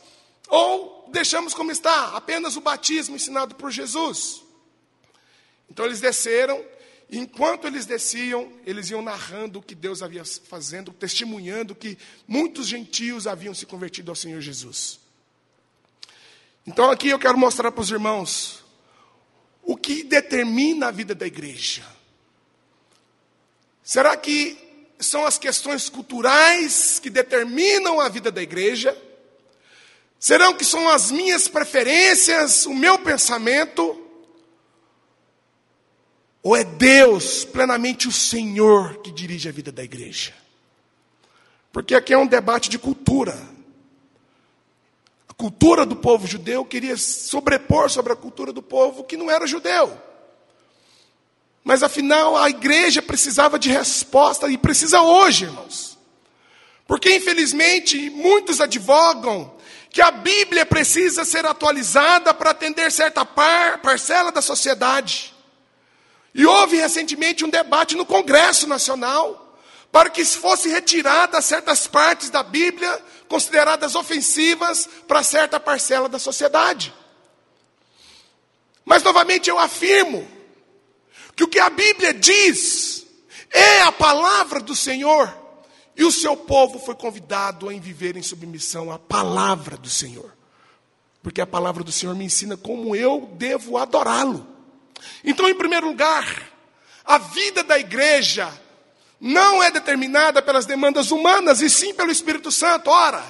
ou 0.47 1.07
deixamos 1.11 1.53
como 1.53 1.71
está, 1.71 2.15
apenas 2.15 2.55
o 2.55 2.61
batismo 2.61 3.15
ensinado 3.15 3.53
por 3.53 3.69
Jesus. 3.69 4.41
Então 5.69 5.85
eles 5.85 6.01
desceram, 6.01 6.63
enquanto 7.11 7.65
eles 7.65 7.85
desciam, 7.85 8.51
eles 8.65 8.89
iam 8.89 9.01
narrando 9.01 9.59
o 9.59 9.61
que 9.61 9.73
Deus 9.73 10.03
havia 10.03 10.23
fazendo, 10.25 10.91
testemunhando 10.91 11.73
que 11.73 11.97
muitos 12.27 12.67
gentios 12.67 13.25
haviam 13.25 13.53
se 13.53 13.65
convertido 13.65 14.11
ao 14.11 14.15
Senhor 14.15 14.41
Jesus. 14.41 14.99
Então 16.65 16.91
aqui 16.91 17.09
eu 17.09 17.19
quero 17.19 17.37
mostrar 17.37 17.71
para 17.71 17.81
os 17.81 17.89
irmãos 17.89 18.63
o 19.63 19.75
que 19.75 20.03
determina 20.03 20.87
a 20.87 20.91
vida 20.91 21.15
da 21.15 21.25
igreja. 21.25 21.83
Será 23.83 24.15
que 24.15 24.57
são 24.99 25.25
as 25.25 25.37
questões 25.37 25.89
culturais 25.89 26.99
que 26.99 27.09
determinam 27.09 27.99
a 27.99 28.09
vida 28.09 28.31
da 28.31 28.41
igreja? 28.41 28.95
Serão 30.19 30.53
que 30.53 30.65
são 30.65 30.89
as 30.89 31.09
minhas 31.09 31.47
preferências, 31.47 32.65
o 32.65 32.73
meu 32.73 32.99
pensamento? 32.99 34.08
Ou 36.41 36.55
é 36.55 36.63
Deus, 36.63 37.43
plenamente 37.43 38.07
o 38.07 38.11
Senhor, 38.11 39.01
que 39.01 39.11
dirige 39.11 39.49
a 39.49 39.51
vida 39.51 39.71
da 39.71 39.83
igreja? 39.83 40.33
Porque 41.71 41.93
aqui 41.93 42.13
é 42.13 42.17
um 42.17 42.27
debate 42.27 42.69
de 42.69 42.79
cultura. 42.79 43.37
A 45.27 45.33
cultura 45.33 45.85
do 45.85 45.95
povo 45.95 46.25
judeu 46.25 46.63
queria 46.63 46.97
sobrepor 46.97 47.89
sobre 47.89 48.13
a 48.13 48.15
cultura 48.15 48.53
do 48.53 48.61
povo 48.61 49.03
que 49.03 49.17
não 49.17 49.29
era 49.29 49.45
judeu. 49.45 49.95
Mas 51.63 51.83
afinal, 51.83 52.37
a 52.37 52.49
igreja 52.49 53.01
precisava 53.01 53.59
de 53.59 53.69
resposta 53.69 54.47
e 54.47 54.57
precisa 54.57 55.01
hoje, 55.01 55.45
irmãos. 55.45 55.97
Porque 56.87 57.15
infelizmente 57.15 58.09
muitos 58.09 58.59
advogam 58.59 59.53
que 59.91 60.01
a 60.01 60.09
Bíblia 60.09 60.65
precisa 60.65 61.25
ser 61.25 61.45
atualizada 61.45 62.33
para 62.33 62.51
atender 62.51 62.91
certa 62.91 63.25
par, 63.25 63.79
parcela 63.81 64.31
da 64.31 64.41
sociedade. 64.41 65.33
E 66.33 66.45
houve 66.45 66.77
recentemente 66.77 67.43
um 67.43 67.49
debate 67.49 67.95
no 67.95 68.05
Congresso 68.05 68.67
Nacional 68.67 69.57
para 69.91 70.09
que 70.09 70.23
fosse 70.23 70.69
retirada 70.69 71.41
certas 71.41 71.87
partes 71.87 72.29
da 72.29 72.43
Bíblia 72.43 73.03
consideradas 73.27 73.95
ofensivas 73.95 74.87
para 75.07 75.23
certa 75.23 75.59
parcela 75.59 76.07
da 76.07 76.19
sociedade. 76.19 76.93
Mas 78.85 79.03
novamente 79.03 79.49
eu 79.49 79.57
afirmo 79.59 80.27
que 81.35 81.43
o 81.43 81.47
que 81.47 81.59
a 81.59 81.69
Bíblia 81.69 82.13
diz 82.13 83.05
é 83.51 83.81
a 83.81 83.91
palavra 83.91 84.59
do 84.59 84.75
Senhor 84.75 85.35
e 85.95 86.03
o 86.03 86.11
seu 86.11 86.35
povo 86.37 86.79
foi 86.79 86.95
convidado 86.95 87.69
a 87.69 87.73
viver 87.73 88.15
em 88.15 88.23
submissão 88.23 88.91
à 88.91 88.97
palavra 88.97 89.77
do 89.77 89.89
Senhor. 89.89 90.33
Porque 91.21 91.41
a 91.41 91.47
palavra 91.47 91.83
do 91.83 91.91
Senhor 91.91 92.15
me 92.15 92.23
ensina 92.25 92.55
como 92.55 92.95
eu 92.95 93.29
devo 93.35 93.77
adorá-lo. 93.77 94.47
Então, 95.23 95.47
em 95.47 95.55
primeiro 95.55 95.87
lugar, 95.87 96.25
a 97.05 97.17
vida 97.17 97.63
da 97.63 97.79
igreja 97.79 98.51
não 99.19 99.61
é 99.61 99.71
determinada 99.71 100.41
pelas 100.41 100.65
demandas 100.65 101.11
humanas, 101.11 101.61
e 101.61 101.69
sim 101.69 101.93
pelo 101.93 102.11
Espírito 102.11 102.51
Santo. 102.51 102.89
Ora, 102.89 103.23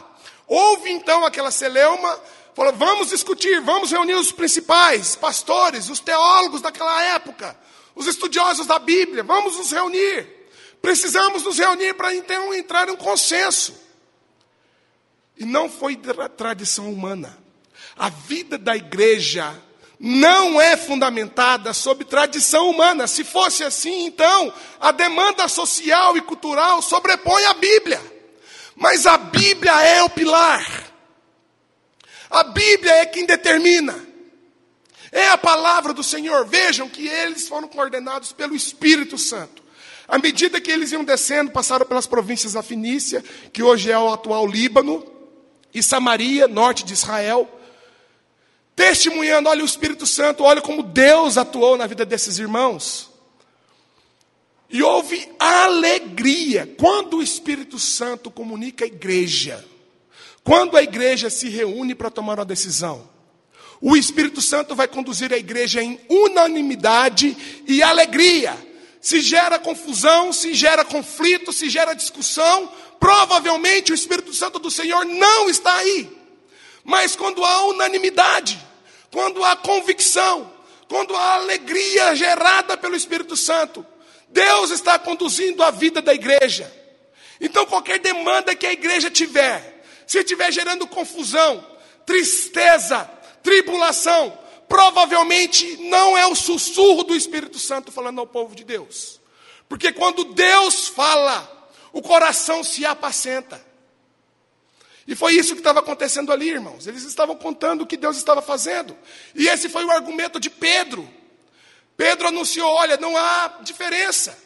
houve 0.48 0.92
então 0.92 1.26
aquela 1.26 1.52
celeuma, 1.52 2.20
falou: 2.56 2.74
vamos 2.74 3.10
discutir, 3.10 3.60
vamos 3.62 3.92
reunir 3.92 4.16
os 4.16 4.32
principais 4.32 5.16
pastores, 5.16 5.90
os 5.90 6.00
teólogos 6.00 6.62
daquela 6.62 7.04
época, 7.16 7.58
os 7.96 8.06
estudiosos 8.08 8.68
da 8.68 8.78
Bíblia, 8.78 9.24
vamos 9.24 9.58
nos 9.58 9.72
reunir. 9.72 10.40
Precisamos 10.82 11.44
nos 11.44 11.58
reunir 11.58 11.94
para 11.94 12.14
então 12.16 12.54
entrar 12.54 12.88
em 12.88 12.92
um 12.92 12.96
consenso. 12.96 13.74
E 15.38 15.46
não 15.46 15.70
foi 15.70 15.98
tradição 16.38 16.92
humana. 16.92 17.38
A 17.98 18.10
vida 18.10 18.58
da 18.58 18.76
igreja 18.76 19.56
não 20.00 20.62
é 20.62 20.78
fundamentada 20.78 21.74
sobre 21.74 22.06
tradição 22.06 22.70
humana. 22.70 23.06
Se 23.06 23.26
fosse 23.26 23.66
assim, 23.66 24.06
então, 24.06 24.54
a 24.80 24.92
demanda 24.92 25.48
social 25.50 26.16
e 26.16 26.22
cultural 26.22 26.82
sobrepõe 26.82 27.44
a 27.46 27.54
Bíblia. 27.54 28.02
Mas 28.76 29.06
a 29.06 29.18
Bíblia 29.18 29.74
é 29.84 30.02
o 30.02 30.10
pilar. 30.10 30.66
A 32.30 32.44
Bíblia 32.46 32.94
é 32.94 33.06
quem 33.06 33.26
determina. 33.26 34.08
É 35.12 35.28
a 35.30 35.38
palavra 35.38 35.94
do 35.94 36.04
Senhor. 36.04 36.46
Vejam 36.46 36.88
que 36.88 37.06
eles 37.06 37.50
foram 37.50 37.68
coordenados 37.68 38.32
pelo 38.32 38.56
Espírito 38.56 39.18
Santo. 39.18 39.62
À 40.08 40.18
medida 40.18 40.62
que 40.62 40.72
eles 40.72 40.94
iam 40.94 41.04
descendo, 41.04 41.52
passaram 41.52 41.86
pelas 41.86 42.08
províncias 42.08 42.54
da 42.54 42.64
Finícia, 42.64 43.24
que 43.52 43.62
hoje 43.62 43.92
é 43.92 44.00
o 44.00 44.12
atual 44.12 44.48
Líbano, 44.48 45.06
e 45.74 45.84
Samaria, 45.84 46.48
norte 46.48 46.84
de 46.84 46.94
Israel, 46.94 47.48
testemunhando, 48.80 49.50
olha 49.50 49.62
o 49.62 49.66
Espírito 49.66 50.06
Santo, 50.06 50.46
olha 50.46 50.62
como 50.62 50.82
Deus 50.82 51.38
atuou 51.38 51.76
na 51.76 51.86
vida 51.86 52.06
desses 52.06 52.40
irmãos. 52.40 53.10
E 54.70 54.82
houve 54.82 55.30
alegria 55.38 56.74
quando 56.80 57.18
o 57.18 57.22
Espírito 57.22 57.78
Santo 57.78 58.32
comunica 58.32 58.86
à 58.86 58.88
igreja. 58.88 59.66
Quando 60.46 60.78
a 60.78 60.82
igreja 60.82 61.30
se 61.30 61.50
reúne 61.50 61.94
para 61.94 62.10
tomar 62.10 62.40
uma 62.40 62.46
decisão, 62.46 63.10
o 63.82 63.98
Espírito 63.98 64.42
Santo 64.42 64.74
vai 64.74 64.88
conduzir 64.88 65.34
a 65.34 65.38
igreja 65.38 65.84
em 65.84 66.00
unanimidade 66.08 67.36
e 67.68 67.84
alegria 67.84 68.58
se 69.02 69.20
gera 69.20 69.60
confusão, 69.60 70.32
se 70.32 70.54
gera 70.54 70.86
conflito, 70.86 71.52
se 71.52 71.70
gera 71.70 71.94
discussão, 71.94 72.72
provavelmente 72.98 73.92
o 73.92 73.96
Espírito 73.96 74.34
Santo 74.34 74.58
do 74.58 74.72
Senhor 74.72 75.04
não 75.06 75.50
está 75.50 75.76
aí. 75.76 76.10
Mas 76.84 77.16
quando 77.16 77.44
há 77.44 77.66
unanimidade, 77.68 78.69
quando 79.12 79.44
há 79.44 79.56
convicção, 79.56 80.52
quando 80.88 81.16
há 81.16 81.36
alegria 81.36 82.16
gerada 82.16 82.78
pelo 82.78 82.96
Espírito 82.96 83.36
Santo, 83.36 83.86
Deus 84.28 84.72
está 84.72 84.98
conduzindo 85.00 85.64
a 85.64 85.72
vida 85.72 86.02
da 86.02 86.14
igreja. 86.14 86.72
Então, 87.42 87.66
qualquer 87.66 88.00
demanda 88.00 88.56
que 88.56 88.66
a 88.66 88.74
igreja 88.74 89.10
tiver, 89.10 89.84
se 90.06 90.20
estiver 90.20 90.52
gerando 90.52 90.88
confusão, 90.88 91.66
tristeza, 92.06 93.10
tribulação, 93.42 94.38
provavelmente 94.68 95.78
não 95.90 96.18
é 96.18 96.28
o 96.28 96.36
sussurro 96.36 97.04
do 97.04 97.16
Espírito 97.16 97.58
Santo 97.58 97.92
falando 97.92 98.20
ao 98.20 98.28
povo 98.28 98.56
de 98.56 98.64
Deus. 98.64 99.20
Porque 99.68 99.92
quando 99.92 100.26
Deus 100.26 100.88
fala, 100.88 101.70
o 101.94 102.02
coração 102.02 102.64
se 102.64 102.86
apacenta. 102.86 103.69
E 105.10 105.16
foi 105.16 105.34
isso 105.34 105.56
que 105.56 105.60
estava 105.60 105.80
acontecendo 105.80 106.32
ali, 106.32 106.50
irmãos. 106.52 106.86
Eles 106.86 107.04
estavam 107.04 107.36
contando 107.36 107.82
o 107.82 107.88
que 107.88 107.98
Deus 107.98 108.16
estava 108.16 108.44
fazendo. 108.44 108.96
E 109.34 109.48
esse 109.48 109.68
foi 109.68 109.84
o 109.84 109.90
argumento 109.90 110.40
de 110.40 110.52
Pedro. 110.52 111.10
Pedro 111.98 112.28
anunciou: 112.28 112.70
olha, 112.76 112.96
não 112.96 113.18
há 113.18 113.58
diferença. 113.64 114.38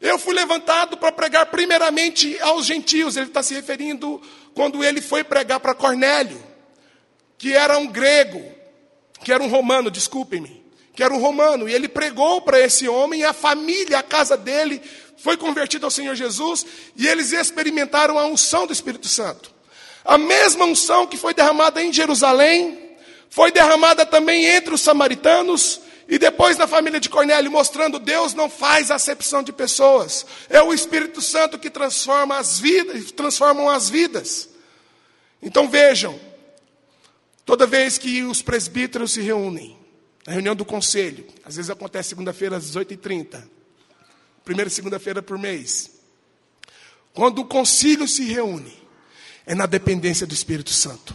Eu 0.00 0.18
fui 0.18 0.34
levantado 0.34 0.96
para 0.96 1.12
pregar 1.12 1.46
primeiramente 1.46 2.36
aos 2.40 2.66
gentios. 2.66 3.16
Ele 3.16 3.28
está 3.28 3.44
se 3.44 3.54
referindo 3.54 4.20
quando 4.54 4.82
ele 4.82 5.00
foi 5.00 5.22
pregar 5.22 5.60
para 5.60 5.72
Cornélio, 5.72 6.42
que 7.38 7.52
era 7.52 7.78
um 7.78 7.86
grego, 7.86 8.44
que 9.22 9.32
era 9.32 9.40
um 9.40 9.48
romano, 9.48 9.88
desculpem-me, 9.88 10.66
que 10.96 11.04
era 11.04 11.14
um 11.14 11.20
romano. 11.20 11.68
E 11.68 11.74
ele 11.74 11.86
pregou 11.86 12.42
para 12.42 12.58
esse 12.58 12.88
homem, 12.88 13.20
e 13.20 13.24
a 13.24 13.32
família, 13.32 14.00
a 14.00 14.02
casa 14.02 14.36
dele, 14.36 14.82
foi 15.16 15.36
convertida 15.36 15.86
ao 15.86 15.92
Senhor 15.92 16.16
Jesus, 16.16 16.66
e 16.96 17.06
eles 17.06 17.30
experimentaram 17.32 18.18
a 18.18 18.26
unção 18.26 18.66
do 18.66 18.72
Espírito 18.72 19.06
Santo. 19.06 19.51
A 20.04 20.18
mesma 20.18 20.64
unção 20.64 21.06
que 21.06 21.16
foi 21.16 21.32
derramada 21.32 21.82
em 21.82 21.92
Jerusalém, 21.92 22.96
foi 23.30 23.50
derramada 23.50 24.04
também 24.04 24.44
entre 24.44 24.74
os 24.74 24.80
samaritanos, 24.80 25.80
e 26.08 26.18
depois 26.18 26.58
na 26.58 26.66
família 26.66 27.00
de 27.00 27.08
Cornélio, 27.08 27.50
mostrando 27.50 27.98
Deus 27.98 28.34
não 28.34 28.50
faz 28.50 28.90
acepção 28.90 29.42
de 29.42 29.52
pessoas. 29.52 30.26
É 30.50 30.60
o 30.60 30.74
Espírito 30.74 31.22
Santo 31.22 31.58
que 31.58 31.70
transforma 31.70 32.36
as 32.36 32.58
vidas, 32.58 33.12
transformam 33.12 33.70
as 33.70 33.88
vidas. 33.88 34.48
Então 35.40 35.68
vejam, 35.70 36.20
toda 37.46 37.66
vez 37.66 37.96
que 37.96 38.22
os 38.22 38.42
presbíteros 38.42 39.12
se 39.12 39.22
reúnem, 39.22 39.78
na 40.26 40.34
reunião 40.34 40.54
do 40.54 40.64
conselho, 40.64 41.26
às 41.44 41.56
vezes 41.56 41.70
acontece 41.70 42.10
segunda-feira 42.10 42.56
às 42.56 42.64
18h30, 42.70 43.42
primeira 44.44 44.68
segunda-feira 44.68 45.22
por 45.22 45.38
mês. 45.38 45.90
Quando 47.14 47.40
o 47.40 47.44
concílio 47.44 48.06
se 48.06 48.24
reúne, 48.24 48.81
é 49.46 49.54
na 49.54 49.66
dependência 49.66 50.26
do 50.26 50.34
Espírito 50.34 50.70
Santo. 50.70 51.14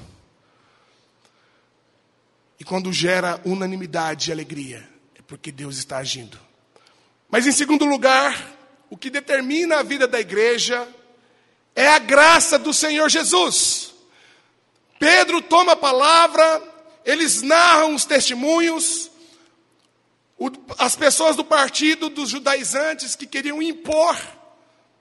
E 2.59 2.63
quando 2.63 2.91
gera 2.91 3.39
unanimidade 3.45 4.29
e 4.29 4.33
alegria, 4.33 4.87
é 5.15 5.21
porque 5.21 5.51
Deus 5.51 5.77
está 5.77 5.97
agindo. 5.97 6.39
Mas 7.29 7.45
em 7.45 7.51
segundo 7.51 7.85
lugar, 7.85 8.55
o 8.89 8.97
que 8.97 9.09
determina 9.09 9.79
a 9.79 9.83
vida 9.83 10.07
da 10.07 10.19
igreja 10.19 10.87
é 11.75 11.87
a 11.87 11.99
graça 11.99 12.57
do 12.57 12.73
Senhor 12.73 13.09
Jesus. 13.09 13.93
Pedro 14.97 15.41
toma 15.41 15.73
a 15.73 15.75
palavra, 15.75 16.63
eles 17.05 17.41
narram 17.41 17.93
os 17.93 18.05
testemunhos, 18.05 19.11
as 20.77 20.95
pessoas 20.95 21.35
do 21.35 21.43
partido 21.43 22.09
dos 22.09 22.29
judaizantes 22.29 23.15
que 23.15 23.27
queriam 23.27 23.61
impor 23.61 24.15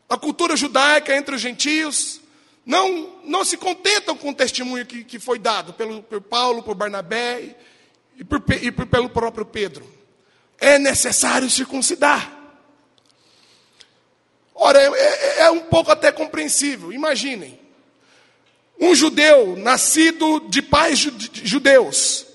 a 0.09 0.17
cultura 0.17 0.57
judaica 0.57 1.17
entre 1.17 1.35
os 1.35 1.41
gentios, 1.41 2.21
não, 2.67 3.13
não 3.23 3.45
se 3.45 3.57
contentam 3.57 4.17
com 4.17 4.31
o 4.31 4.35
testemunho 4.35 4.85
que, 4.85 5.05
que 5.05 5.21
foi 5.21 5.39
dado 5.39 5.73
pelo, 5.73 6.03
por 6.03 6.21
Paulo, 6.21 6.65
por 6.65 6.75
Barnabé 6.75 7.55
e, 8.19 8.25
por, 8.25 8.43
e 8.61 8.73
por, 8.73 8.87
pelo 8.87 9.09
próprio 9.09 9.47
Pedro. 9.47 9.87
É 10.59 10.77
necessário 10.77 11.49
circuncidar. 11.49 12.37
Ora, 14.53 14.83
é, 14.83 14.87
é, 14.87 15.41
é 15.43 15.51
um 15.51 15.61
pouco 15.61 15.93
até 15.93 16.11
compreensível. 16.11 16.93
Imaginem. 16.93 17.61
Um 18.81 18.97
judeu 18.97 19.57
nascido 19.57 20.41
de 20.49 20.61
pais 20.61 20.99
judeus, 20.99 22.27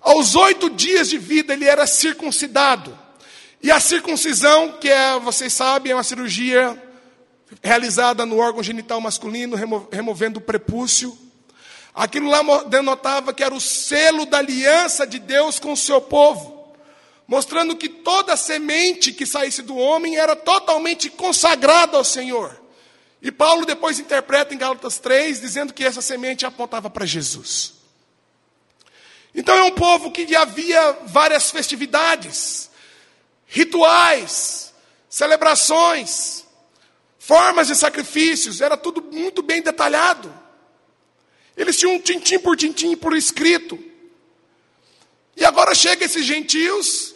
aos 0.00 0.34
oito 0.34 0.68
dias 0.70 1.10
de 1.10 1.18
vida 1.18 1.52
ele 1.52 1.66
era 1.66 1.86
circuncidado. 1.86 2.98
E 3.62 3.70
a 3.70 3.78
circuncisão, 3.78 4.72
que 4.72 4.88
é, 4.88 5.18
vocês 5.20 5.52
sabem, 5.52 5.92
é 5.92 5.94
uma 5.94 6.02
cirurgia 6.02 6.82
realizada 7.62 8.24
no 8.26 8.38
órgão 8.38 8.62
genital 8.62 9.00
masculino, 9.00 9.56
removendo 9.90 10.38
o 10.38 10.42
prepúcio. 10.42 11.16
Aquilo 11.94 12.28
lá 12.28 12.64
denotava 12.64 13.32
que 13.32 13.42
era 13.42 13.54
o 13.54 13.60
selo 13.60 14.26
da 14.26 14.38
aliança 14.38 15.06
de 15.06 15.18
Deus 15.18 15.58
com 15.58 15.72
o 15.72 15.76
seu 15.76 16.00
povo, 16.00 16.74
mostrando 17.26 17.76
que 17.76 17.88
toda 17.88 18.36
semente 18.36 19.12
que 19.12 19.24
saísse 19.24 19.62
do 19.62 19.76
homem 19.76 20.16
era 20.16 20.34
totalmente 20.34 21.08
consagrada 21.08 21.96
ao 21.96 22.04
Senhor. 22.04 22.60
E 23.22 23.32
Paulo 23.32 23.64
depois 23.64 23.98
interpreta 23.98 24.52
em 24.52 24.58
Gálatas 24.58 24.98
3, 24.98 25.40
dizendo 25.40 25.72
que 25.72 25.84
essa 25.84 26.02
semente 26.02 26.44
apontava 26.44 26.90
para 26.90 27.06
Jesus. 27.06 27.74
Então 29.34 29.56
é 29.56 29.64
um 29.64 29.72
povo 29.72 30.10
que 30.10 30.36
havia 30.36 30.98
várias 31.06 31.50
festividades, 31.50 32.70
rituais, 33.46 34.72
celebrações, 35.08 36.43
formas 37.26 37.68
de 37.68 37.74
sacrifícios, 37.74 38.60
era 38.60 38.76
tudo 38.76 39.00
muito 39.00 39.42
bem 39.42 39.62
detalhado. 39.62 40.32
Eles 41.56 41.78
tinham 41.78 41.94
um 41.94 42.00
tintim 42.00 42.38
por 42.38 42.54
tintim 42.54 42.94
por 42.94 43.16
escrito. 43.16 43.82
E 45.34 45.44
agora 45.44 45.74
chega 45.74 46.04
esses 46.04 46.24
gentios, 46.24 47.14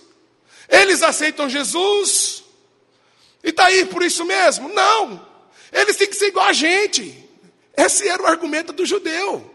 eles 0.66 1.02
aceitam 1.02 1.48
Jesus, 1.48 2.42
e 3.44 3.50
está 3.50 3.66
aí 3.66 3.84
por 3.84 4.02
isso 4.02 4.24
mesmo? 4.24 4.68
Não, 4.70 5.26
eles 5.70 5.96
têm 5.96 6.08
que 6.08 6.16
ser 6.16 6.28
igual 6.28 6.46
a 6.46 6.52
gente. 6.54 7.28
Esse 7.76 8.08
era 8.08 8.22
o 8.22 8.26
argumento 8.26 8.72
do 8.72 8.86
judeu. 8.86 9.54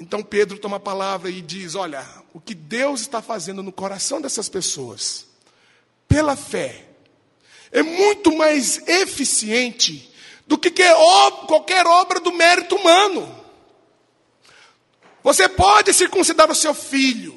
Então 0.00 0.20
Pedro 0.20 0.58
toma 0.58 0.78
a 0.78 0.80
palavra 0.80 1.30
e 1.30 1.40
diz: 1.40 1.76
Olha, 1.76 2.04
o 2.34 2.40
que 2.40 2.54
Deus 2.54 3.02
está 3.02 3.22
fazendo 3.22 3.62
no 3.62 3.72
coração 3.72 4.20
dessas 4.20 4.48
pessoas, 4.48 5.26
pela 6.06 6.36
fé, 6.36 6.93
é 7.74 7.82
muito 7.82 8.34
mais 8.36 8.78
eficiente 8.86 10.08
do 10.46 10.56
que 10.56 10.70
qualquer 11.48 11.84
obra 11.86 12.20
do 12.20 12.32
mérito 12.32 12.76
humano. 12.76 13.44
Você 15.24 15.48
pode 15.48 15.92
circuncidar 15.92 16.48
o 16.48 16.54
seu 16.54 16.72
filho, 16.72 17.34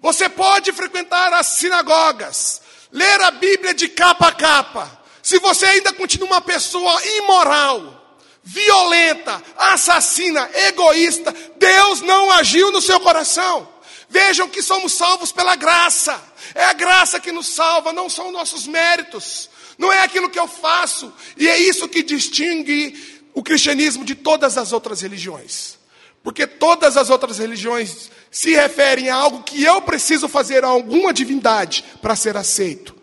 você 0.00 0.26
pode 0.26 0.72
frequentar 0.72 1.34
as 1.34 1.48
sinagogas, 1.48 2.62
ler 2.90 3.20
a 3.20 3.30
Bíblia 3.30 3.74
de 3.74 3.88
capa 3.88 4.28
a 4.28 4.32
capa. 4.32 5.04
Se 5.22 5.38
você 5.38 5.66
ainda 5.66 5.92
continua 5.92 6.28
uma 6.28 6.40
pessoa 6.40 7.04
imoral, 7.18 8.18
violenta, 8.42 9.42
assassina, 9.54 10.48
egoísta, 10.68 11.34
Deus 11.56 12.00
não 12.00 12.30
agiu 12.32 12.72
no 12.72 12.80
seu 12.80 12.98
coração. 13.00 13.68
Vejam 14.08 14.48
que 14.48 14.62
somos 14.62 14.92
salvos 14.92 15.30
pela 15.30 15.56
graça. 15.56 16.22
É 16.54 16.64
a 16.64 16.72
graça 16.72 17.20
que 17.20 17.32
nos 17.32 17.48
salva, 17.48 17.92
não 17.92 18.08
são 18.08 18.32
nossos 18.32 18.66
méritos. 18.66 19.50
Não 19.78 19.92
é 19.92 20.02
aquilo 20.02 20.30
que 20.30 20.38
eu 20.38 20.46
faço. 20.46 21.12
E 21.36 21.48
é 21.48 21.58
isso 21.58 21.88
que 21.88 22.02
distingue 22.02 22.94
o 23.32 23.42
cristianismo 23.42 24.04
de 24.04 24.14
todas 24.14 24.56
as 24.56 24.72
outras 24.72 25.00
religiões. 25.00 25.78
Porque 26.22 26.46
todas 26.46 26.96
as 26.96 27.10
outras 27.10 27.38
religiões 27.38 28.10
se 28.30 28.54
referem 28.54 29.10
a 29.10 29.14
algo 29.14 29.42
que 29.42 29.62
eu 29.62 29.82
preciso 29.82 30.28
fazer 30.28 30.64
a 30.64 30.68
alguma 30.68 31.12
divindade 31.12 31.84
para 32.00 32.16
ser 32.16 32.36
aceito. 32.36 32.94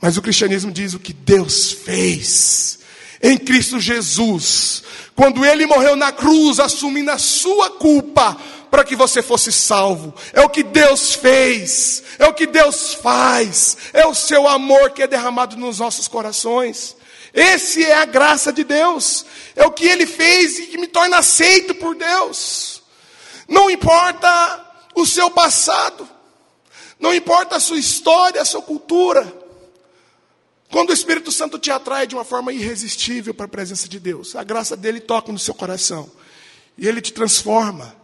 Mas 0.00 0.16
o 0.16 0.22
cristianismo 0.22 0.70
diz 0.70 0.94
o 0.94 1.00
que 1.00 1.12
Deus 1.12 1.72
fez 1.72 2.80
em 3.22 3.36
Cristo 3.36 3.78
Jesus, 3.78 4.82
quando 5.14 5.44
ele 5.44 5.66
morreu 5.66 5.94
na 5.94 6.10
cruz, 6.10 6.58
assumindo 6.58 7.10
a 7.10 7.18
sua 7.18 7.70
culpa 7.70 8.36
para 8.70 8.84
que 8.84 8.94
você 8.94 9.22
fosse 9.22 9.50
salvo. 9.50 10.14
É 10.32 10.40
o 10.40 10.48
que 10.48 10.62
Deus 10.62 11.14
fez, 11.14 12.02
é 12.18 12.26
o 12.26 12.34
que 12.34 12.46
Deus 12.46 12.94
faz, 12.94 13.76
é 13.92 14.06
o 14.06 14.14
seu 14.14 14.48
amor 14.48 14.90
que 14.90 15.02
é 15.02 15.06
derramado 15.06 15.56
nos 15.56 15.78
nossos 15.78 16.06
corações. 16.06 16.96
Esse 17.32 17.84
é 17.84 17.96
a 17.96 18.04
graça 18.04 18.52
de 18.52 18.64
Deus, 18.64 19.24
é 19.54 19.64
o 19.64 19.70
que 19.70 19.86
Ele 19.86 20.06
fez 20.06 20.58
e 20.58 20.66
que 20.66 20.78
me 20.78 20.86
torna 20.86 21.18
aceito 21.18 21.74
por 21.74 21.94
Deus. 21.94 22.82
Não 23.48 23.70
importa 23.70 24.66
o 24.94 25.06
seu 25.06 25.30
passado, 25.30 26.08
não 26.98 27.14
importa 27.14 27.56
a 27.56 27.60
sua 27.60 27.78
história, 27.78 28.40
a 28.40 28.44
sua 28.44 28.62
cultura. 28.62 29.40
Quando 30.70 30.90
o 30.90 30.92
Espírito 30.92 31.32
Santo 31.32 31.58
te 31.58 31.70
atrai 31.70 32.06
de 32.06 32.14
uma 32.14 32.24
forma 32.24 32.52
irresistível 32.52 33.34
para 33.34 33.46
a 33.46 33.48
presença 33.48 33.88
de 33.88 33.98
Deus, 33.98 34.36
a 34.36 34.44
graça 34.44 34.76
dele 34.76 35.00
toca 35.00 35.32
no 35.32 35.38
seu 35.38 35.52
coração 35.52 36.10
e 36.78 36.86
ele 36.86 37.00
te 37.00 37.12
transforma. 37.12 37.99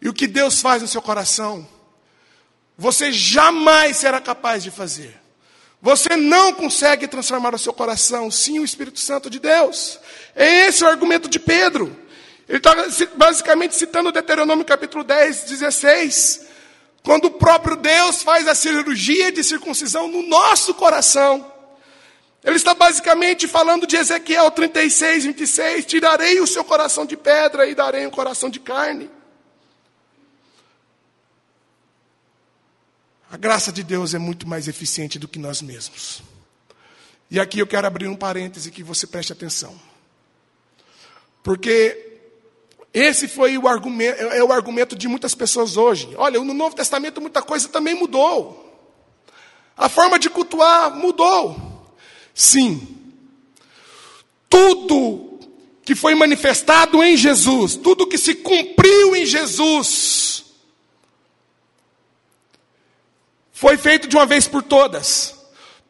E 0.00 0.08
o 0.08 0.14
que 0.14 0.26
Deus 0.26 0.60
faz 0.60 0.82
no 0.82 0.88
seu 0.88 1.02
coração, 1.02 1.66
você 2.76 3.10
jamais 3.12 3.96
será 3.96 4.20
capaz 4.20 4.62
de 4.62 4.70
fazer. 4.70 5.18
Você 5.80 6.16
não 6.16 6.52
consegue 6.52 7.06
transformar 7.06 7.54
o 7.54 7.58
seu 7.58 7.72
coração, 7.72 8.30
sim 8.30 8.58
o 8.58 8.64
Espírito 8.64 8.98
Santo 8.98 9.30
de 9.30 9.38
Deus. 9.38 9.98
É 10.34 10.66
esse 10.66 10.82
o 10.84 10.88
argumento 10.88 11.28
de 11.28 11.38
Pedro. 11.38 11.96
Ele 12.48 12.58
está 12.58 12.74
basicamente 13.14 13.76
citando 13.76 14.10
Deuteronômio 14.10 14.64
capítulo 14.64 15.04
10, 15.04 15.44
16. 15.44 16.46
Quando 17.02 17.26
o 17.26 17.30
próprio 17.30 17.76
Deus 17.76 18.22
faz 18.22 18.48
a 18.48 18.54
cirurgia 18.54 19.30
de 19.30 19.44
circuncisão 19.44 20.08
no 20.08 20.22
nosso 20.26 20.74
coração. 20.74 21.52
Ele 22.42 22.56
está 22.56 22.74
basicamente 22.74 23.46
falando 23.46 23.86
de 23.86 23.96
Ezequiel 23.96 24.50
36, 24.50 25.24
26. 25.26 25.84
Tirarei 25.84 26.40
o 26.40 26.46
seu 26.46 26.64
coração 26.64 27.04
de 27.04 27.16
pedra 27.16 27.66
e 27.66 27.74
darei 27.74 28.06
um 28.06 28.10
coração 28.10 28.48
de 28.48 28.58
carne. 28.58 29.10
A 33.30 33.36
graça 33.36 33.70
de 33.70 33.82
Deus 33.82 34.14
é 34.14 34.18
muito 34.18 34.48
mais 34.48 34.68
eficiente 34.68 35.18
do 35.18 35.28
que 35.28 35.38
nós 35.38 35.60
mesmos. 35.60 36.22
E 37.30 37.38
aqui 37.38 37.58
eu 37.58 37.66
quero 37.66 37.86
abrir 37.86 38.08
um 38.08 38.16
parêntese 38.16 38.70
que 38.70 38.82
você 38.82 39.06
preste 39.06 39.32
atenção. 39.32 39.78
Porque 41.42 42.20
esse 42.92 43.28
foi 43.28 43.58
o 43.58 43.68
argumento, 43.68 44.18
é 44.18 44.42
o 44.42 44.50
argumento 44.50 44.96
de 44.96 45.06
muitas 45.06 45.34
pessoas 45.34 45.76
hoje. 45.76 46.08
Olha, 46.16 46.42
no 46.42 46.54
Novo 46.54 46.74
Testamento 46.74 47.20
muita 47.20 47.42
coisa 47.42 47.68
também 47.68 47.94
mudou. 47.94 48.64
A 49.76 49.88
forma 49.88 50.18
de 50.18 50.30
cultuar 50.30 50.96
mudou. 50.96 51.86
Sim. 52.34 52.96
Tudo 54.48 55.38
que 55.84 55.94
foi 55.94 56.14
manifestado 56.14 57.02
em 57.02 57.16
Jesus, 57.16 57.76
tudo 57.76 58.06
que 58.06 58.18
se 58.18 58.34
cumpriu 58.34 59.14
em 59.14 59.26
Jesus, 59.26 60.27
foi 63.60 63.76
feito 63.76 64.06
de 64.06 64.14
uma 64.14 64.24
vez 64.24 64.46
por 64.46 64.62
todas. 64.62 65.34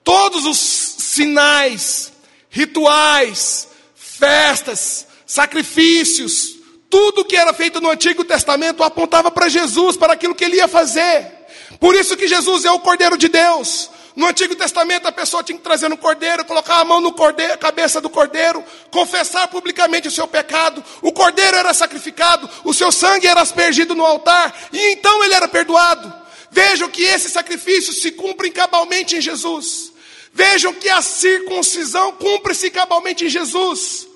Todos 0.02 0.46
os 0.46 0.56
sinais, 0.58 2.10
rituais, 2.48 3.68
festas, 3.94 5.06
sacrifícios, 5.26 6.56
tudo 6.88 7.26
que 7.26 7.36
era 7.36 7.52
feito 7.52 7.78
no 7.78 7.90
Antigo 7.90 8.24
Testamento 8.24 8.82
apontava 8.82 9.30
para 9.30 9.50
Jesus, 9.50 9.98
para 9.98 10.14
aquilo 10.14 10.34
que 10.34 10.44
ele 10.44 10.56
ia 10.56 10.66
fazer. 10.66 11.30
Por 11.78 11.94
isso 11.94 12.16
que 12.16 12.26
Jesus 12.26 12.64
é 12.64 12.70
o 12.70 12.80
Cordeiro 12.80 13.18
de 13.18 13.28
Deus. 13.28 13.90
No 14.16 14.26
Antigo 14.26 14.56
Testamento 14.56 15.06
a 15.06 15.12
pessoa 15.12 15.44
tinha 15.44 15.58
que 15.58 15.62
trazer 15.62 15.90
no 15.90 15.96
cordeiro, 15.98 16.46
colocar 16.46 16.80
a 16.80 16.84
mão 16.86 17.02
no 17.02 17.12
cordeiro, 17.12 17.58
cabeça 17.58 18.00
do 18.00 18.08
cordeiro, 18.08 18.64
confessar 18.90 19.46
publicamente 19.46 20.08
o 20.08 20.10
seu 20.10 20.26
pecado. 20.26 20.82
O 21.02 21.12
cordeiro 21.12 21.56
era 21.56 21.74
sacrificado, 21.74 22.48
o 22.64 22.72
seu 22.72 22.90
sangue 22.90 23.26
era 23.26 23.42
aspergido 23.42 23.94
no 23.94 24.04
altar, 24.04 24.52
e 24.72 24.92
então 24.94 25.22
ele 25.22 25.34
era 25.34 25.46
perdoado. 25.46 26.26
Vejam 26.50 26.88
que 26.90 27.02
esse 27.02 27.28
sacrifício 27.28 27.92
se 27.92 28.12
cumpre 28.12 28.50
cabalmente 28.50 29.16
em 29.16 29.20
Jesus. 29.20 29.92
Vejam 30.32 30.72
que 30.72 30.88
a 30.88 31.02
circuncisão 31.02 32.12
cumpre-se 32.12 32.70
cabalmente 32.70 33.24
em 33.24 33.28
Jesus. 33.28 34.06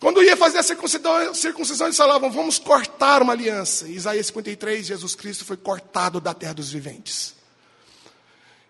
Quando 0.00 0.22
ia 0.22 0.36
fazer 0.36 0.58
a 0.58 0.62
circuncisão, 0.62 1.86
eles 1.86 1.96
falavam: 1.96 2.30
vamos 2.30 2.58
cortar 2.58 3.22
uma 3.22 3.32
aliança. 3.32 3.88
Em 3.88 3.92
Isaías 3.92 4.26
53, 4.26 4.86
Jesus 4.86 5.14
Cristo 5.14 5.44
foi 5.44 5.56
cortado 5.56 6.20
da 6.20 6.32
terra 6.32 6.54
dos 6.54 6.70
viventes. 6.70 7.34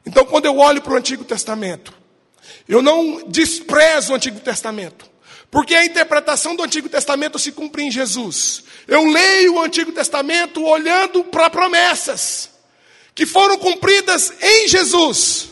Então, 0.07 0.25
quando 0.25 0.47
eu 0.47 0.57
olho 0.57 0.81
para 0.81 0.95
o 0.95 0.97
Antigo 0.97 1.25
Testamento, 1.25 1.93
eu 2.67 2.81
não 2.81 3.29
desprezo 3.29 4.13
o 4.13 4.15
Antigo 4.17 4.41
Testamento, 4.41 5.11
porque 5.51 5.75
a 5.75 5.85
interpretação 5.85 6.57
do 6.57 6.63
Antigo 6.63 6.89
Testamento 6.89 7.39
se 7.39 7.53
cumpre 7.53 7.83
em 7.83 7.91
Jesus. 7.91 8.65
Eu 8.87 9.05
leio 9.05 9.57
o 9.57 9.61
Antigo 9.61 9.93
Testamento 9.93 10.65
olhando 10.65 11.23
para 11.25 11.51
promessas 11.51 12.58
que 13.19 13.27
foram 13.27 13.59
cumpridas 13.59 14.33
em 14.41 14.69
Jesus. 14.69 15.49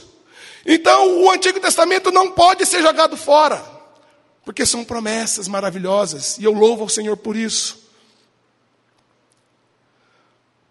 Então, 0.64 1.24
o 1.24 1.30
Antigo 1.32 1.58
Testamento 1.58 2.12
não 2.12 2.30
pode 2.30 2.64
ser 2.64 2.80
jogado 2.80 3.16
fora, 3.16 3.60
porque 4.44 4.64
são 4.64 4.84
promessas 4.84 5.48
maravilhosas, 5.48 6.38
e 6.38 6.44
eu 6.44 6.52
louvo 6.52 6.84
ao 6.84 6.88
Senhor 6.88 7.16
por 7.16 7.34
isso. 7.34 7.90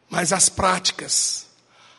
Mas 0.09 0.31
as 0.31 0.47
práticas, 0.47 1.47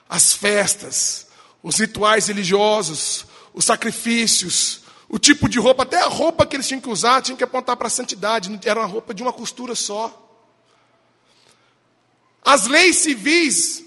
as 0.08 0.32
festas, 0.32 1.26
os 1.62 1.76
rituais 1.76 2.28
religiosos, 2.28 3.26
os 3.52 3.66
sacrifícios, 3.66 4.80
o 5.10 5.18
tipo 5.18 5.46
de 5.46 5.58
roupa, 5.58 5.82
até 5.82 6.00
a 6.00 6.08
roupa 6.08 6.46
que 6.46 6.56
eles 6.56 6.66
tinham 6.66 6.80
que 6.80 6.88
usar, 6.88 7.20
tinham 7.20 7.36
que 7.36 7.44
apontar 7.44 7.76
para 7.76 7.88
a 7.88 7.90
santidade, 7.90 8.58
era 8.64 8.80
uma 8.80 8.86
roupa 8.86 9.12
de 9.12 9.22
uma 9.22 9.34
costura 9.34 9.74
só. 9.74 10.22
As 12.42 12.66
leis 12.66 12.96
civis 12.96 13.84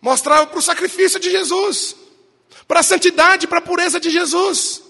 mostrava 0.00 0.46
para 0.46 0.58
o 0.58 0.62
sacrifício 0.62 1.20
de 1.20 1.30
Jesus, 1.30 1.94
para 2.66 2.80
a 2.80 2.82
santidade, 2.82 3.46
para 3.46 3.58
a 3.58 3.62
pureza 3.62 4.00
de 4.00 4.10
Jesus. 4.10 4.82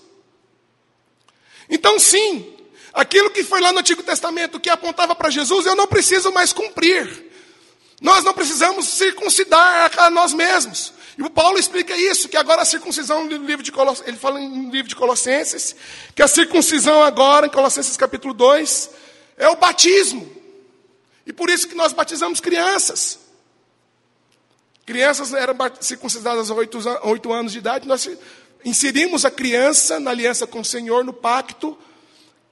Então, 1.69 1.99
sim, 1.99 2.55
aquilo 2.93 3.31
que 3.31 3.45
foi 3.45 3.61
lá 3.61 3.73
no 3.73 3.79
Antigo 3.79 4.03
Testamento 4.03 4.61
que 4.61 4.69
apontava 4.69 5.15
para 5.15 5.31
Jesus, 5.31 5.67
eu 5.67 5.77
não 5.77 5.87
preciso 5.87 6.33
mais 6.33 6.53
cumprir. 6.53 7.31
Nós 8.01 8.25
não 8.25 8.33
precisamos 8.33 8.89
circuncidar 8.89 9.93
a 9.99 10.11
nós 10.11 10.33
mesmos. 10.33 10.93
E 11.19 11.23
o 11.23 11.29
Paulo 11.29 11.59
explica 11.59 11.95
isso, 11.95 12.29
que 12.29 12.37
agora 12.37 12.63
a 12.63 12.65
circuncisão, 12.65 13.29
ele 13.31 14.17
fala 14.17 14.41
no 14.41 14.71
livro 14.71 14.89
de 14.89 14.97
Colossenses, 14.97 15.77
que 16.15 16.23
a 16.23 16.29
circuncisão 16.29 17.03
agora, 17.03 17.47
em 17.47 17.51
Colossenses 17.51 17.97
capítulo 17.97 18.33
2, 18.33 18.91
é 19.37 19.49
o 19.49 19.57
batismo. 19.57 20.31
E 21.27 21.33
por 21.33 21.51
isso 21.51 21.69
que 21.69 21.75
nós 21.75 21.93
batizamos 21.93 22.41
crianças. 22.41 23.19
Crianças 24.87 25.33
eram 25.33 25.55
circuncidadas 25.81 26.51
aos 26.51 26.69
oito 27.03 27.33
anos 27.33 27.53
de 27.53 27.59
idade, 27.59 27.87
nós 27.87 28.09
inserimos 28.65 29.25
a 29.25 29.31
criança 29.31 30.01
na 30.01 30.11
aliança 30.11 30.47
com 30.47 30.61
o 30.61 30.65
Senhor, 30.65 31.05
no 31.05 31.13
pacto, 31.13 31.79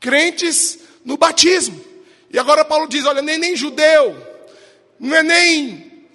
crentes 0.01 0.79
no 1.05 1.17
batismo. 1.17 1.85
E 2.31 2.39
agora 2.39 2.65
Paulo 2.65 2.87
diz: 2.87 3.05
olha, 3.05 3.23
nem, 3.23 3.39
nem 3.39 3.57
judeu, 3.57 4.17
não 4.99 5.17
é 5.17 5.23
nem. 5.23 6.07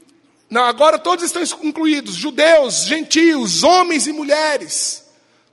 Não, 0.50 0.64
agora 0.64 1.00
todos 1.00 1.26
estão 1.26 1.42
incluídos: 1.64 2.16
judeus, 2.16 2.86
gentios, 2.86 3.64
homens 3.64 4.08
e 4.08 4.12
mulheres, 4.12 5.04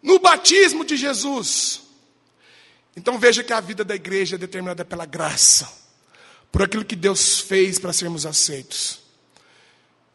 no 0.02 0.18
batismo 0.18 0.84
de 0.84 0.96
Jesus. 0.96 1.80
Então 2.96 3.18
veja 3.18 3.42
que 3.42 3.52
a 3.52 3.60
vida 3.60 3.84
da 3.84 3.94
igreja 3.94 4.36
é 4.36 4.38
determinada 4.38 4.84
pela 4.84 5.06
graça, 5.06 5.70
por 6.52 6.62
aquilo 6.62 6.84
que 6.84 6.96
Deus 6.96 7.40
fez 7.40 7.78
para 7.78 7.92
sermos 7.92 8.26
aceitos. 8.26 8.99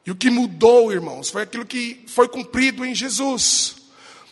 E 0.06 0.12
o 0.12 0.16
que 0.16 0.30
mudou, 0.30 0.92
irmãos, 0.92 1.30
foi 1.30 1.42
aquilo 1.42 1.66
que 1.66 2.04
foi 2.08 2.28
cumprido 2.28 2.86
em 2.86 2.94
Jesus. 2.94 3.78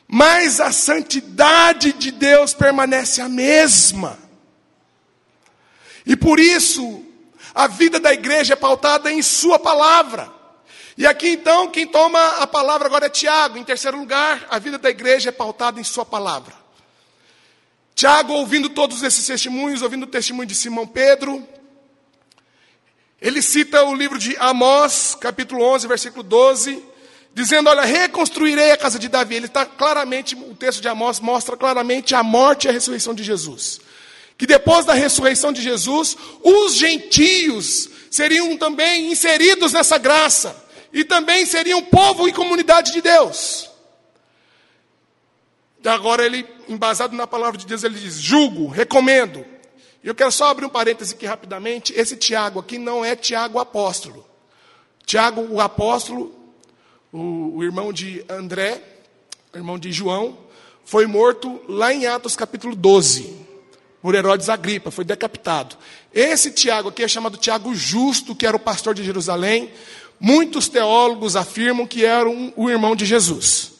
Mas 0.07 0.59
a 0.59 0.71
santidade 0.71 1.93
de 1.93 2.11
Deus 2.11 2.53
permanece 2.53 3.21
a 3.21 3.27
mesma. 3.27 4.19
E 6.05 6.15
por 6.15 6.39
isso, 6.39 7.03
a 7.55 7.65
vida 7.67 7.99
da 7.99 8.13
igreja 8.13 8.53
é 8.53 8.55
pautada 8.55 9.11
em 9.11 9.21
Sua 9.23 9.57
palavra. 9.57 10.31
E 10.95 11.07
aqui 11.07 11.29
então, 11.29 11.67
quem 11.69 11.87
toma 11.87 12.19
a 12.37 12.45
palavra 12.45 12.85
agora 12.85 13.07
é 13.07 13.09
Tiago. 13.09 13.57
Em 13.57 13.63
terceiro 13.63 13.97
lugar, 13.97 14.45
a 14.51 14.59
vida 14.59 14.77
da 14.77 14.91
igreja 14.91 15.29
é 15.29 15.31
pautada 15.31 15.79
em 15.79 15.83
Sua 15.83 16.05
palavra. 16.05 16.53
Tiago, 17.95 18.33
ouvindo 18.33 18.69
todos 18.69 19.01
esses 19.01 19.25
testemunhos, 19.25 19.81
ouvindo 19.81 20.03
o 20.03 20.07
testemunho 20.07 20.47
de 20.47 20.55
Simão 20.55 20.85
Pedro, 20.85 21.47
ele 23.23 23.41
cita 23.41 23.85
o 23.85 23.95
livro 23.95 24.19
de 24.19 24.35
Amós, 24.37 25.15
capítulo 25.17 25.63
11, 25.63 25.87
versículo 25.87 26.23
12, 26.23 26.83
dizendo: 27.33 27.69
Olha, 27.69 27.83
reconstruirei 27.83 28.71
a 28.71 28.77
casa 28.77 28.99
de 28.99 29.07
Davi. 29.07 29.35
Ele 29.35 29.45
está 29.45 29.65
claramente, 29.65 30.35
o 30.35 30.53
texto 30.53 30.81
de 30.81 30.89
Amós 30.89 31.21
mostra 31.21 31.55
claramente 31.55 32.13
a 32.13 32.21
morte 32.21 32.65
e 32.65 32.69
a 32.69 32.73
ressurreição 32.73 33.13
de 33.13 33.23
Jesus. 33.23 33.79
Que 34.37 34.45
depois 34.45 34.85
da 34.85 34.93
ressurreição 34.93 35.53
de 35.53 35.61
Jesus, 35.61 36.17
os 36.43 36.75
gentios 36.75 37.87
seriam 38.11 38.57
também 38.57 39.09
inseridos 39.09 39.71
nessa 39.71 39.97
graça, 39.97 40.53
e 40.91 41.05
também 41.05 41.45
seriam 41.45 41.81
povo 41.81 42.27
e 42.27 42.33
comunidade 42.33 42.91
de 42.91 42.99
Deus. 42.99 43.69
Agora 45.85 46.25
ele, 46.25 46.45
embasado 46.67 47.15
na 47.15 47.25
palavra 47.25 47.57
de 47.57 47.65
Deus, 47.65 47.85
ele 47.85 47.97
diz: 47.97 48.15
julgo, 48.15 48.67
recomendo, 48.67 49.52
e 50.03 50.07
eu 50.07 50.13
quero 50.13 50.31
só 50.33 50.47
abrir 50.47 50.65
um 50.65 50.69
parêntese 50.69 51.13
aqui 51.13 51.25
rapidamente. 51.25 51.93
Esse 51.95 52.17
Tiago 52.17 52.59
aqui 52.59 52.77
não 52.77 53.05
é 53.05 53.15
Tiago 53.15 53.57
apóstolo. 53.57 54.25
Tiago, 55.05 55.47
o 55.49 55.61
apóstolo, 55.61 56.35
o, 57.11 57.57
o 57.57 57.63
irmão 57.63 57.93
de 57.93 58.23
André, 58.29 58.81
irmão 59.55 59.79
de 59.79 59.93
João, 59.93 60.37
foi 60.83 61.07
morto 61.07 61.61
lá 61.69 61.93
em 61.93 62.05
Atos 62.05 62.35
capítulo 62.35 62.75
12, 62.75 63.33
por 64.01 64.13
Herodes 64.13 64.49
Agripa, 64.49 64.91
foi 64.91 65.05
decapitado. 65.05 65.77
Esse 66.13 66.51
Tiago 66.51 66.89
aqui 66.89 67.03
é 67.03 67.07
chamado 67.07 67.37
Tiago 67.37 67.73
Justo, 67.73 68.35
que 68.35 68.45
era 68.45 68.57
o 68.57 68.59
pastor 68.59 68.93
de 68.93 69.05
Jerusalém. 69.05 69.71
Muitos 70.19 70.67
teólogos 70.67 71.37
afirmam 71.37 71.87
que 71.87 72.03
era 72.03 72.27
um, 72.27 72.51
o 72.57 72.69
irmão 72.69 72.93
de 72.93 73.05
Jesus. 73.05 73.71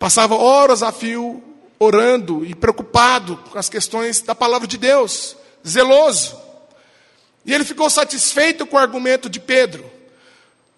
Passava 0.00 0.34
horas 0.34 0.82
a 0.82 0.90
fio 0.90 1.40
orando 1.78 2.44
e 2.44 2.56
preocupado 2.56 3.36
com 3.50 3.58
as 3.58 3.68
questões 3.68 4.20
da 4.20 4.34
palavra 4.34 4.66
de 4.66 4.76
Deus 4.76 5.36
zeloso. 5.66 6.38
E 7.44 7.52
ele 7.52 7.64
ficou 7.64 7.88
satisfeito 7.90 8.66
com 8.66 8.76
o 8.76 8.78
argumento 8.78 9.28
de 9.28 9.40
Pedro. 9.40 9.90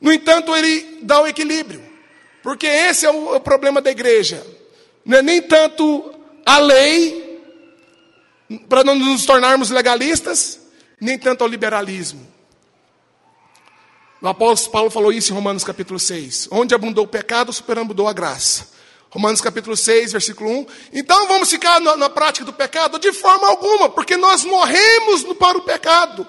No 0.00 0.12
entanto, 0.12 0.54
ele 0.54 1.00
dá 1.02 1.20
o 1.20 1.26
equilíbrio. 1.26 1.82
Porque 2.42 2.66
esse 2.66 3.06
é 3.06 3.10
o, 3.10 3.40
problema 3.40 3.80
da 3.80 3.90
igreja. 3.90 4.46
Não 5.04 5.18
é 5.18 5.22
nem 5.22 5.42
tanto 5.42 6.14
a 6.44 6.58
lei, 6.58 7.40
para 8.68 8.84
não 8.84 8.94
nos 8.94 9.24
tornarmos 9.24 9.70
legalistas, 9.70 10.60
nem 11.00 11.18
tanto 11.18 11.42
ao 11.42 11.48
liberalismo. 11.48 12.26
O 14.20 14.28
apóstolo 14.28 14.72
Paulo 14.72 14.90
falou 14.90 15.12
isso 15.12 15.32
em 15.32 15.34
Romanos 15.34 15.64
capítulo 15.64 15.98
6. 15.98 16.48
Onde 16.50 16.74
abundou 16.74 17.04
o 17.04 17.08
pecado, 17.08 17.52
superabundou 17.52 18.08
a 18.08 18.12
graça. 18.12 18.75
Romanos 19.16 19.40
capítulo 19.40 19.74
6, 19.74 20.12
versículo 20.12 20.50
1. 20.50 20.66
Então 20.92 21.26
vamos 21.26 21.48
ficar 21.48 21.80
na, 21.80 21.96
na, 21.96 22.10
prática 22.10 22.44
do 22.44 22.52
pecado? 22.52 22.98
De 22.98 23.14
forma 23.14 23.48
alguma, 23.48 23.88
porque 23.88 24.14
nós 24.14 24.44
morremos 24.44 25.22
para 25.38 25.56
o 25.56 25.62
pecado 25.62 26.26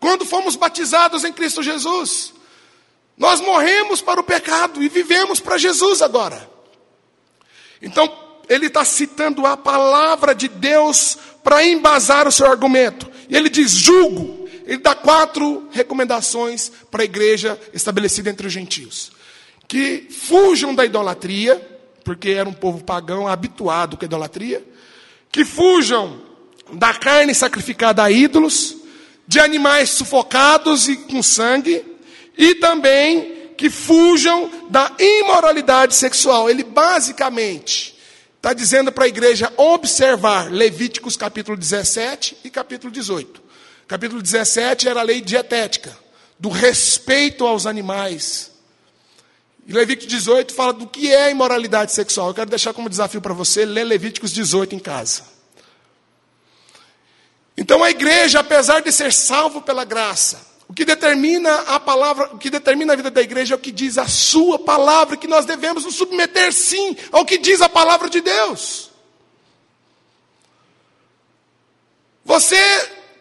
quando 0.00 0.24
fomos 0.24 0.56
batizados 0.56 1.22
em 1.22 1.34
Cristo 1.34 1.62
Jesus. 1.62 2.32
Nós 3.14 3.42
morremos 3.42 4.00
para 4.00 4.18
o 4.18 4.24
pecado 4.24 4.82
e 4.82 4.88
vivemos 4.88 5.38
para 5.38 5.58
Jesus 5.58 6.00
agora. 6.00 6.50
Então, 7.82 8.10
ele 8.48 8.68
está 8.68 8.86
citando 8.86 9.44
a 9.44 9.54
palavra 9.54 10.34
de 10.34 10.48
Deus 10.48 11.18
para 11.44 11.62
embasar 11.62 12.26
o 12.26 12.32
seu 12.32 12.46
argumento. 12.46 13.06
e 13.28 13.36
ele 13.36 13.50
diz: 13.50 13.70
julgo. 13.72 14.48
Ele 14.64 14.78
dá 14.78 14.94
quatro 14.94 15.68
recomendações 15.72 16.72
para 16.90 17.02
a 17.02 17.04
igreja 17.04 17.60
estabelecida 17.74 18.30
entre 18.30 18.46
os 18.46 18.52
gentios: 18.52 19.12
que 19.68 20.08
fujam 20.10 20.74
da 20.74 20.86
idolatria, 20.86 21.79
porque 22.10 22.30
era 22.30 22.48
um 22.48 22.52
povo 22.52 22.82
pagão 22.82 23.28
habituado 23.28 23.96
com 23.96 24.04
a 24.04 24.06
idolatria, 24.06 24.66
que 25.30 25.44
fujam 25.44 26.20
da 26.72 26.92
carne 26.92 27.32
sacrificada 27.32 28.02
a 28.02 28.10
ídolos, 28.10 28.78
de 29.28 29.38
animais 29.38 29.90
sufocados 29.90 30.88
e 30.88 30.96
com 30.96 31.22
sangue, 31.22 31.84
e 32.36 32.56
também 32.56 33.52
que 33.56 33.70
fujam 33.70 34.50
da 34.68 34.90
imoralidade 34.98 35.94
sexual. 35.94 36.50
Ele 36.50 36.64
basicamente 36.64 37.96
está 38.34 38.52
dizendo 38.52 38.90
para 38.90 39.04
a 39.04 39.08
igreja 39.08 39.52
observar 39.56 40.50
Levíticos 40.50 41.16
capítulo 41.16 41.56
17 41.56 42.38
e 42.42 42.50
capítulo 42.50 42.92
18. 42.92 43.40
Capítulo 43.86 44.20
17 44.20 44.88
era 44.88 44.98
a 44.98 45.04
lei 45.04 45.20
dietética, 45.20 45.96
do 46.40 46.48
respeito 46.48 47.46
aos 47.46 47.66
animais. 47.66 48.49
E 49.70 49.72
Levítico 49.72 50.10
18 50.10 50.52
fala 50.52 50.72
do 50.72 50.84
que 50.84 51.12
é 51.14 51.30
imoralidade 51.30 51.92
sexual. 51.92 52.26
Eu 52.26 52.34
quero 52.34 52.50
deixar 52.50 52.74
como 52.74 52.88
desafio 52.88 53.20
para 53.20 53.32
você 53.32 53.64
ler 53.64 53.84
Levíticos 53.84 54.32
18 54.32 54.74
em 54.74 54.80
casa. 54.80 55.22
Então 57.56 57.84
a 57.84 57.88
igreja, 57.88 58.40
apesar 58.40 58.80
de 58.80 58.90
ser 58.90 59.12
salvo 59.12 59.62
pela 59.62 59.84
graça, 59.84 60.44
o 60.66 60.74
que 60.74 60.84
determina 60.84 61.54
a 61.68 61.78
palavra, 61.78 62.34
o 62.34 62.38
que 62.38 62.50
determina 62.50 62.94
a 62.94 62.96
vida 62.96 63.12
da 63.12 63.22
igreja 63.22 63.54
é 63.54 63.56
o 63.56 63.60
que 63.60 63.70
diz 63.70 63.96
a 63.96 64.08
sua 64.08 64.58
palavra, 64.58 65.16
que 65.16 65.28
nós 65.28 65.46
devemos 65.46 65.84
nos 65.84 65.94
submeter 65.94 66.52
sim 66.52 66.96
ao 67.12 67.24
que 67.24 67.38
diz 67.38 67.62
a 67.62 67.68
palavra 67.68 68.10
de 68.10 68.20
Deus. 68.20 68.90
Você, 72.24 72.60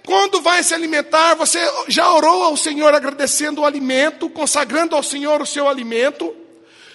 quando 0.03 0.41
vai 0.41 0.63
se 0.63 0.73
alimentar, 0.73 1.35
você 1.35 1.59
já 1.87 2.11
orou 2.11 2.41
ao 2.41 2.57
Senhor 2.57 2.91
agradecendo 2.95 3.61
o 3.61 3.65
alimento, 3.65 4.31
consagrando 4.31 4.95
ao 4.95 5.03
Senhor 5.03 5.43
o 5.43 5.45
seu 5.45 5.69
alimento, 5.69 6.38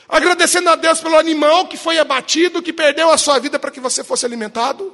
agradecendo 0.08 0.70
a 0.70 0.76
Deus 0.76 1.00
pelo 1.00 1.18
animal 1.18 1.66
que 1.66 1.76
foi 1.76 1.98
abatido, 1.98 2.62
que 2.62 2.72
perdeu 2.72 3.10
a 3.10 3.18
sua 3.18 3.38
vida 3.38 3.58
para 3.58 3.70
que 3.70 3.80
você 3.80 4.04
fosse 4.04 4.24
alimentado? 4.24 4.92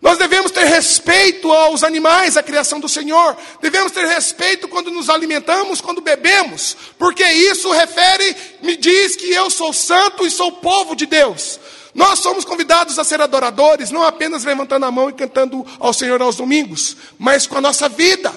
Nós 0.00 0.16
devemos 0.16 0.52
ter 0.52 0.64
respeito 0.64 1.50
aos 1.50 1.82
animais, 1.82 2.36
à 2.36 2.42
criação 2.42 2.78
do 2.78 2.88
Senhor. 2.88 3.36
Devemos 3.60 3.90
ter 3.90 4.06
respeito 4.06 4.68
quando 4.68 4.92
nos 4.92 5.10
alimentamos, 5.10 5.80
quando 5.80 6.00
bebemos, 6.00 6.76
porque 6.96 7.24
isso 7.24 7.72
refere, 7.72 8.36
me 8.62 8.76
diz 8.76 9.16
que 9.16 9.32
eu 9.32 9.50
sou 9.50 9.72
santo 9.72 10.24
e 10.24 10.30
sou 10.30 10.52
povo 10.52 10.94
de 10.94 11.04
Deus. 11.04 11.58
Nós 11.94 12.20
somos 12.20 12.44
convidados 12.44 12.96
a 12.96 13.02
ser 13.02 13.20
adoradores, 13.20 13.90
não 13.90 14.04
apenas 14.04 14.44
levantando 14.44 14.86
a 14.86 14.90
mão 14.90 15.10
e 15.10 15.14
cantando 15.14 15.66
ao 15.80 15.92
Senhor 15.92 16.22
aos 16.22 16.36
domingos, 16.36 16.96
mas 17.18 17.44
com 17.44 17.58
a 17.58 17.60
nossa 17.60 17.88
vida. 17.88 18.32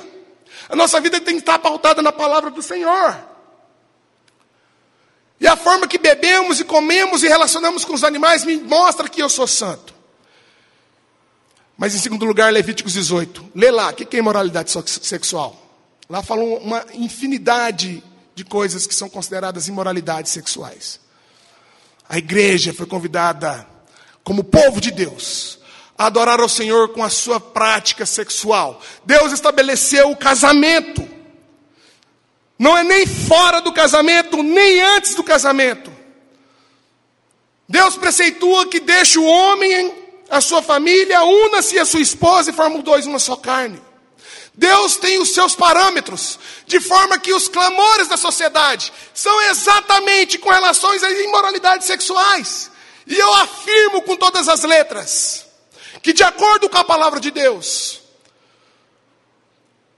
A 0.67 0.75
nossa 0.75 0.99
vida 0.99 1.19
tem 1.19 1.35
que 1.35 1.41
estar 1.41 1.59
pautada 1.59 2.01
na 2.01 2.11
palavra 2.11 2.49
do 2.49 2.63
Senhor. 2.63 3.30
E 5.41 5.47
a 5.47 5.57
forma 5.57 5.87
que 5.87 5.97
bebemos 5.97 6.59
e 6.59 6.63
comemos 6.63 7.23
e 7.23 7.27
relacionamos 7.27 7.83
com 7.83 7.95
os 7.95 8.03
animais 8.03 8.45
me 8.45 8.57
mostra 8.57 9.09
que 9.09 9.23
eu 9.23 9.27
sou 9.27 9.47
santo. 9.47 9.91
Mas 11.75 11.95
em 11.95 11.97
segundo 11.97 12.25
lugar, 12.25 12.53
Levíticos 12.53 12.93
18. 12.93 13.49
Lê 13.55 13.71
lá, 13.71 13.89
o 13.89 13.93
que 13.93 14.15
é 14.15 14.19
imoralidade 14.19 14.69
sexual? 14.69 15.59
Lá 16.07 16.21
falam 16.21 16.53
uma 16.57 16.85
infinidade 16.93 18.03
de 18.35 18.45
coisas 18.45 18.85
que 18.85 18.93
são 18.93 19.09
consideradas 19.09 19.67
imoralidades 19.67 20.31
sexuais. 20.31 20.99
A 22.07 22.19
igreja 22.19 22.71
foi 22.71 22.85
convidada, 22.85 23.67
como 24.23 24.43
povo 24.43 24.79
de 24.79 24.91
Deus, 24.91 25.57
a 25.97 26.05
adorar 26.05 26.39
ao 26.39 26.49
Senhor 26.49 26.89
com 26.89 27.03
a 27.03 27.09
sua 27.09 27.39
prática 27.39 28.05
sexual. 28.05 28.79
Deus 29.03 29.31
estabeleceu 29.31 30.11
o 30.11 30.15
casamento. 30.15 31.20
Não 32.61 32.77
é 32.77 32.83
nem 32.83 33.07
fora 33.07 33.59
do 33.59 33.73
casamento, 33.73 34.43
nem 34.43 34.79
antes 34.81 35.15
do 35.15 35.23
casamento. 35.23 35.91
Deus 37.67 37.97
preceitua 37.97 38.67
que 38.67 38.79
deixe 38.79 39.17
o 39.17 39.25
homem 39.25 39.91
a 40.29 40.39
sua 40.39 40.61
família, 40.61 41.23
una-se 41.23 41.79
a 41.79 41.85
sua 41.85 42.01
esposa 42.01 42.51
e 42.51 42.53
formam 42.53 42.81
dois 42.81 43.07
uma 43.07 43.17
só 43.17 43.35
carne. 43.35 43.81
Deus 44.53 44.95
tem 44.95 45.17
os 45.17 45.33
seus 45.33 45.55
parâmetros, 45.55 46.37
de 46.67 46.79
forma 46.79 47.17
que 47.17 47.33
os 47.33 47.47
clamores 47.47 48.07
da 48.07 48.15
sociedade 48.15 48.93
são 49.11 49.41
exatamente 49.49 50.37
com 50.37 50.51
relações 50.51 51.01
às 51.01 51.17
imoralidades 51.17 51.87
sexuais. 51.87 52.69
E 53.07 53.17
eu 53.17 53.33
afirmo 53.37 54.03
com 54.03 54.15
todas 54.15 54.47
as 54.47 54.61
letras 54.61 55.47
que, 56.03 56.13
de 56.13 56.21
acordo 56.21 56.69
com 56.69 56.77
a 56.77 56.83
palavra 56.83 57.19
de 57.19 57.31
Deus, 57.31 58.00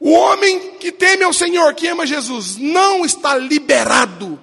o 0.04 0.12
homem 0.12 0.78
que 0.80 0.92
teme 0.92 1.24
ao 1.24 1.34
Senhor, 1.34 1.74
que 1.74 1.88
ama 1.88 2.06
Jesus, 2.06 2.58
não 2.58 3.06
está 3.06 3.36
liberado 3.36 4.40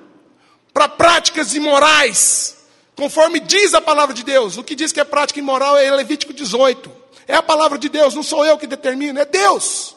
para 0.72 0.88
práticas 0.88 1.54
imorais 1.54 2.60
Conforme 3.00 3.40
diz 3.40 3.72
a 3.72 3.80
palavra 3.80 4.14
de 4.14 4.22
Deus, 4.22 4.58
o 4.58 4.62
que 4.62 4.74
diz 4.74 4.92
que 4.92 5.00
é 5.00 5.04
prática 5.04 5.38
imoral 5.40 5.78
é 5.78 5.90
Levítico 5.90 6.34
18. 6.34 6.92
É 7.26 7.34
a 7.34 7.42
palavra 7.42 7.78
de 7.78 7.88
Deus, 7.88 8.14
não 8.14 8.22
sou 8.22 8.44
eu 8.44 8.58
que 8.58 8.66
determino, 8.66 9.18
é 9.18 9.24
Deus. 9.24 9.96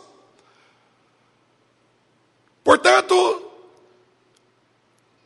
Portanto, 2.64 3.52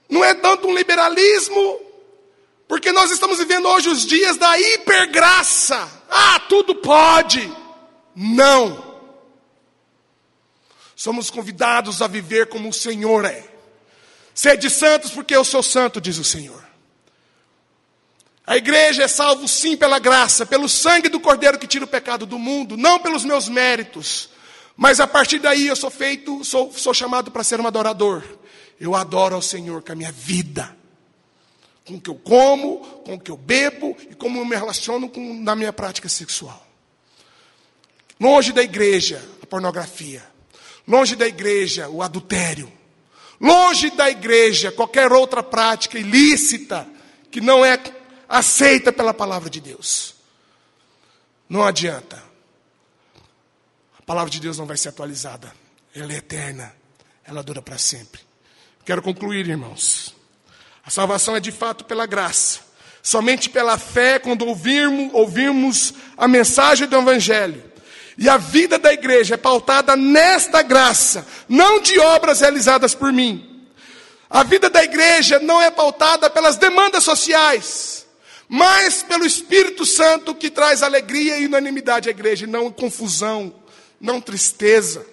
não 0.09 0.25
é 0.25 0.33
tanto 0.33 0.67
um 0.67 0.73
liberalismo, 0.73 1.79
porque 2.67 2.91
nós 2.91 3.11
estamos 3.11 3.37
vivendo 3.37 3.67
hoje 3.67 3.89
os 3.89 4.03
dias 4.03 4.37
da 4.37 4.59
hipergraça. 4.59 5.87
Ah, 6.09 6.39
tudo 6.49 6.73
pode. 6.73 7.47
Não. 8.15 8.86
Somos 10.97 11.29
convidados 11.29 12.01
a 12.01 12.07
viver 12.07 12.47
como 12.47 12.69
o 12.69 12.73
Senhor 12.73 13.23
é. 13.23 13.47
Sede 14.33 14.67
santos, 14.67 15.11
porque 15.11 15.35
eu 15.35 15.45
sou 15.45 15.61
santo, 15.61 16.01
diz 16.01 16.17
o 16.17 16.23
Senhor. 16.23 16.65
A 18.47 18.57
igreja 18.57 19.03
é 19.03 19.07
salvo 19.07 19.47
sim 19.47 19.77
pela 19.77 19.99
graça, 19.99 20.43
pelo 20.43 20.67
sangue 20.67 21.07
do 21.07 21.19
Cordeiro 21.19 21.59
que 21.59 21.67
tira 21.67 21.85
o 21.85 21.87
pecado 21.87 22.25
do 22.25 22.39
mundo, 22.39 22.75
não 22.75 22.97
pelos 22.97 23.23
meus 23.23 23.47
méritos. 23.47 24.31
Mas 24.75 24.99
a 24.99 25.05
partir 25.05 25.37
daí 25.37 25.67
eu 25.67 25.75
sou 25.75 25.91
feito, 25.91 26.43
sou, 26.43 26.73
sou 26.73 26.95
chamado 26.95 27.29
para 27.29 27.43
ser 27.43 27.61
um 27.61 27.67
adorador. 27.67 28.23
Eu 28.79 28.95
adoro 28.95 29.35
ao 29.35 29.41
Senhor 29.41 29.83
com 29.83 29.91
a 29.91 29.95
minha 29.95 30.11
vida. 30.11 30.75
Com 31.85 31.95
o 31.95 32.01
que 32.01 32.09
eu 32.09 32.15
como, 32.15 32.79
com 33.05 33.13
o 33.13 33.19
que 33.19 33.29
eu 33.29 33.37
bebo 33.37 33.95
e 34.09 34.15
como 34.15 34.39
eu 34.39 34.45
me 34.45 34.55
relaciono 34.55 35.07
com, 35.09 35.41
na 35.43 35.55
minha 35.55 35.71
prática 35.71 36.09
sexual. 36.09 36.65
Longe 38.19 38.51
da 38.51 38.63
igreja, 38.63 39.23
a 39.43 39.45
pornografia. 39.45 40.36
Longe 40.87 41.15
da 41.15 41.27
igreja, 41.27 41.89
o 41.89 42.01
adultério. 42.01 42.71
Longe 43.39 43.91
da 43.91 44.09
igreja, 44.09 44.71
qualquer 44.71 45.11
outra 45.11 45.43
prática 45.43 45.99
ilícita 45.99 46.87
que 47.29 47.41
não 47.41 47.63
é 47.65 47.77
aceita 48.27 48.91
pela 48.91 49.13
palavra 49.13 49.49
de 49.49 49.59
Deus. 49.59 50.15
Não 51.49 51.63
adianta. 51.63 52.23
A 53.99 54.01
palavra 54.01 54.29
de 54.29 54.39
Deus 54.39 54.57
não 54.57 54.65
vai 54.65 54.77
ser 54.77 54.89
atualizada. 54.89 55.53
Ela 55.93 56.13
é 56.13 56.17
eterna. 56.17 56.73
Ela 57.23 57.43
dura 57.43 57.61
para 57.61 57.77
sempre. 57.77 58.21
Quero 58.85 59.01
concluir, 59.01 59.47
irmãos. 59.47 60.15
A 60.85 60.89
salvação 60.89 61.35
é 61.35 61.39
de 61.41 61.51
fato 61.51 61.83
pela 61.83 62.05
graça. 62.05 62.61
Somente 63.03 63.49
pela 63.49 63.77
fé, 63.77 64.19
quando 64.19 64.45
ouvirmos, 64.45 65.13
ouvirmos 65.13 65.93
a 66.17 66.27
mensagem 66.27 66.87
do 66.87 66.97
Evangelho. 66.97 67.63
E 68.17 68.27
a 68.27 68.37
vida 68.37 68.79
da 68.79 68.91
igreja 68.91 69.35
é 69.35 69.37
pautada 69.37 69.95
nesta 69.95 70.61
graça, 70.61 71.27
não 71.47 71.79
de 71.79 71.99
obras 71.99 72.41
realizadas 72.41 72.95
por 72.95 73.13
mim. 73.13 73.65
A 74.29 74.43
vida 74.43 74.69
da 74.69 74.83
igreja 74.83 75.39
não 75.39 75.61
é 75.61 75.69
pautada 75.69 76.29
pelas 76.29 76.57
demandas 76.57 77.03
sociais 77.03 77.97
mas 78.49 79.03
pelo 79.03 79.25
Espírito 79.25 79.85
Santo 79.85 80.33
que 80.33 80.49
traz 80.49 80.81
alegria 80.81 81.37
e 81.37 81.45
unanimidade 81.45 82.07
à 82.07 82.11
igreja, 82.11 82.47
não 82.47 82.71
confusão, 82.71 83.53
não 83.99 84.21
tristeza. 84.21 85.05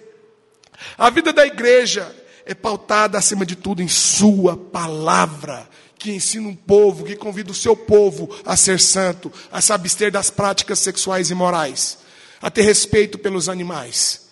A 0.97 1.09
vida 1.09 1.33
da 1.33 1.45
igreja 1.45 2.15
é 2.45 2.53
pautada, 2.53 3.17
acima 3.17 3.45
de 3.45 3.55
tudo, 3.55 3.81
em 3.81 3.87
Sua 3.87 4.55
palavra, 4.55 5.67
que 5.97 6.11
ensina 6.11 6.47
um 6.47 6.55
povo, 6.55 7.03
que 7.03 7.15
convida 7.15 7.51
o 7.51 7.55
seu 7.55 7.75
povo 7.75 8.29
a 8.45 8.55
ser 8.55 8.79
santo, 8.79 9.31
a 9.51 9.59
se 9.59 9.73
abster 9.73 10.11
das 10.11 10.29
práticas 10.29 10.79
sexuais 10.79 11.29
e 11.29 11.35
morais, 11.35 11.97
a 12.41 12.51
ter 12.51 12.61
respeito 12.61 13.17
pelos 13.17 13.49
animais, 13.49 14.29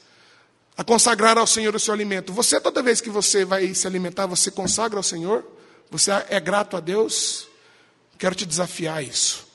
a 0.77 0.83
consagrar 0.83 1.37
ao 1.37 1.47
Senhor 1.47 1.75
o 1.75 1.79
seu 1.79 1.93
alimento. 1.93 2.33
Você, 2.33 2.59
toda 2.59 2.81
vez 2.81 3.01
que 3.01 3.09
você 3.09 3.45
vai 3.45 3.73
se 3.73 3.87
alimentar, 3.87 4.25
você 4.25 4.51
consagra 4.51 4.97
ao 4.99 5.03
Senhor? 5.03 5.45
Você 5.89 6.11
é 6.29 6.39
grato 6.39 6.75
a 6.75 6.79
Deus? 6.79 7.47
Quero 8.17 8.35
te 8.35 8.45
desafiar 8.45 8.97
a 8.97 9.01
isso. 9.01 9.47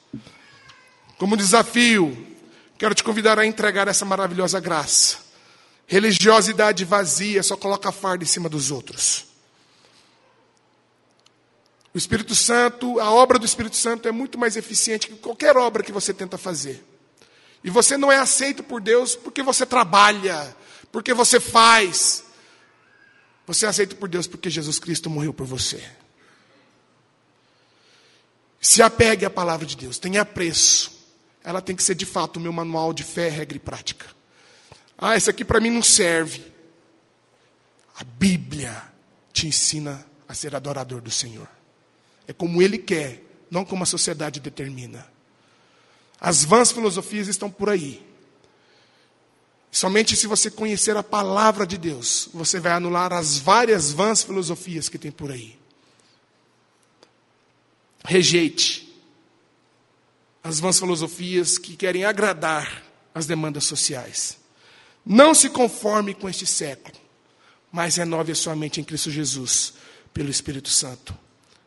Como 1.19 1.37
desafio, 1.37 2.27
quero 2.79 2.95
te 2.95 3.03
convidar 3.03 3.39
a 3.39 3.47
entregar 3.47 3.89
essa 3.89 4.05
maravilhosa 4.05 4.61
graça. 4.61 5.19
Religiosidade 5.87 6.85
vazia 6.85 7.43
só 7.43 7.57
coloca 7.57 7.91
fardo 7.91 8.23
em 8.23 8.27
cima 8.27 8.49
dos 8.49 8.71
outros. 8.71 9.27
O 11.95 11.99
Espírito 11.99 12.35
Santo, 12.35 13.01
a 13.01 13.11
obra 13.11 13.39
do 13.39 13.47
Espírito 13.47 13.75
Santo 13.75 14.07
é 14.07 14.13
muito 14.13 14.39
mais 14.39 14.57
eficiente 14.57 15.09
que 15.09 15.17
qualquer 15.17 15.57
obra 15.57 15.83
que 15.83 15.91
você 15.91 16.15
tenta 16.15 16.39
fazer. 16.39 16.85
E 17.63 17.71
você 17.71 17.97
não 17.97 18.11
é 18.11 18.17
aceito 18.17 18.63
por 18.63 18.81
Deus 18.81 19.17
porque 19.17 19.43
você 19.43 19.67
trabalha, 19.67 20.57
porque 20.93 21.13
você 21.13 21.41
faz. 21.41 22.25
Você 23.47 23.67
é 23.67 23.69
aceito 23.69 23.97
por 23.97 24.09
Deus 24.09 24.27
porque 24.27 24.51
Jesus 24.51 24.79
Cristo 24.79 25.11
morreu 25.11 25.33
por 25.33 25.47
você. 25.47 25.83
Se 28.61 28.83
apegue 28.83 29.25
à 29.25 29.31
palavra 29.31 29.67
de 29.67 29.77
Deus, 29.77 29.99
tenha 29.99 30.25
preço. 30.25 30.99
Ela 31.45 31.63
tem 31.63 31.75
que 31.75 31.83
ser 31.83 31.95
de 31.95 32.05
fato 32.05 32.37
o 32.37 32.41
meu 32.41 32.53
manual 32.53 32.93
de 32.93 33.03
fé, 33.03 33.29
regra 33.29 33.57
e 33.57 33.61
prática. 33.61 34.07
Ah, 34.97 35.17
esse 35.17 35.31
aqui 35.31 35.45
para 35.45 35.61
mim 35.61 35.71
não 35.71 35.83
serve. 35.83 36.53
A 37.97 38.05
Bíblia 38.05 38.83
te 39.33 39.47
ensina 39.47 40.05
a 40.29 40.35
ser 40.35 40.55
adorador 40.55 41.01
do 41.01 41.11
Senhor. 41.11 41.49
É 42.27 42.33
como 42.33 42.61
Ele 42.61 42.79
quer, 42.79 43.23
não 43.51 43.65
como 43.65 43.83
a 43.83 43.87
sociedade 43.87 44.41
determina. 44.41 45.07
As 46.21 46.45
vãs 46.45 46.73
filosofias 46.73 47.29
estão 47.29 47.51
por 47.51 47.69
aí. 47.69 48.07
Somente 49.71 50.17
se 50.17 50.27
você 50.27 50.51
conhecer 50.51 50.97
a 50.97 51.03
palavra 51.03 51.67
de 51.67 51.77
Deus, 51.77 52.29
você 52.33 52.59
vai 52.59 52.73
anular 52.73 53.13
as 53.13 53.39
várias 53.39 53.93
vãs 53.93 54.23
filosofias 54.23 54.89
que 54.89 54.99
tem 54.99 55.11
por 55.11 55.31
aí. 55.31 55.59
Rejeite 58.05 58.89
as 60.43 60.59
vãs 60.59 60.79
filosofias 60.79 61.59
que 61.59 61.77
querem 61.77 62.05
agradar 62.05 62.83
as 63.15 63.27
demandas 63.27 63.65
sociais. 63.65 64.39
Não 65.05 65.35
se 65.35 65.51
conforme 65.51 66.15
com 66.15 66.29
este 66.29 66.47
século, 66.47 66.97
mas 67.71 67.97
renove 67.97 68.33
a 68.33 68.35
sua 68.35 68.57
mente 68.57 68.81
em 68.81 68.85
Cristo 68.85 69.11
Jesus, 69.11 69.75
pelo 70.13 70.31
Espírito 70.31 70.71
Santo. 70.71 71.17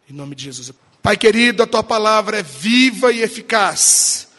Em 0.10 0.14
nome 0.14 0.36
de 0.36 0.46
Jesus. 0.46 0.72
Pai 1.02 1.16
querido, 1.16 1.64
a 1.64 1.68
tua 1.68 1.84
palavra 1.84 2.40
é 2.40 2.44
viva 2.44 3.12
e 3.12 3.22
eficaz. 3.22 4.31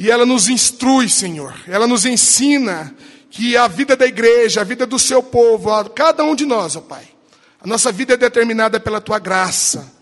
E 0.00 0.10
ela 0.10 0.24
nos 0.24 0.48
instrui, 0.48 1.10
Senhor. 1.10 1.54
Ela 1.68 1.86
nos 1.86 2.06
ensina 2.06 2.96
que 3.30 3.54
a 3.54 3.68
vida 3.68 3.94
da 3.94 4.06
igreja, 4.06 4.62
a 4.62 4.64
vida 4.64 4.86
do 4.86 4.98
seu 4.98 5.22
povo, 5.22 5.70
a 5.70 5.90
cada 5.90 6.24
um 6.24 6.34
de 6.34 6.46
nós, 6.46 6.74
ó 6.74 6.80
Pai, 6.80 7.06
a 7.60 7.66
nossa 7.66 7.92
vida 7.92 8.14
é 8.14 8.16
determinada 8.16 8.80
pela 8.80 8.98
tua 8.98 9.18
graça, 9.18 9.92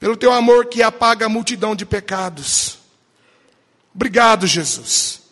pelo 0.00 0.16
teu 0.16 0.32
amor 0.32 0.66
que 0.66 0.82
apaga 0.82 1.26
a 1.26 1.28
multidão 1.28 1.76
de 1.76 1.86
pecados. 1.86 2.78
Obrigado, 3.94 4.44
Jesus. 4.44 5.22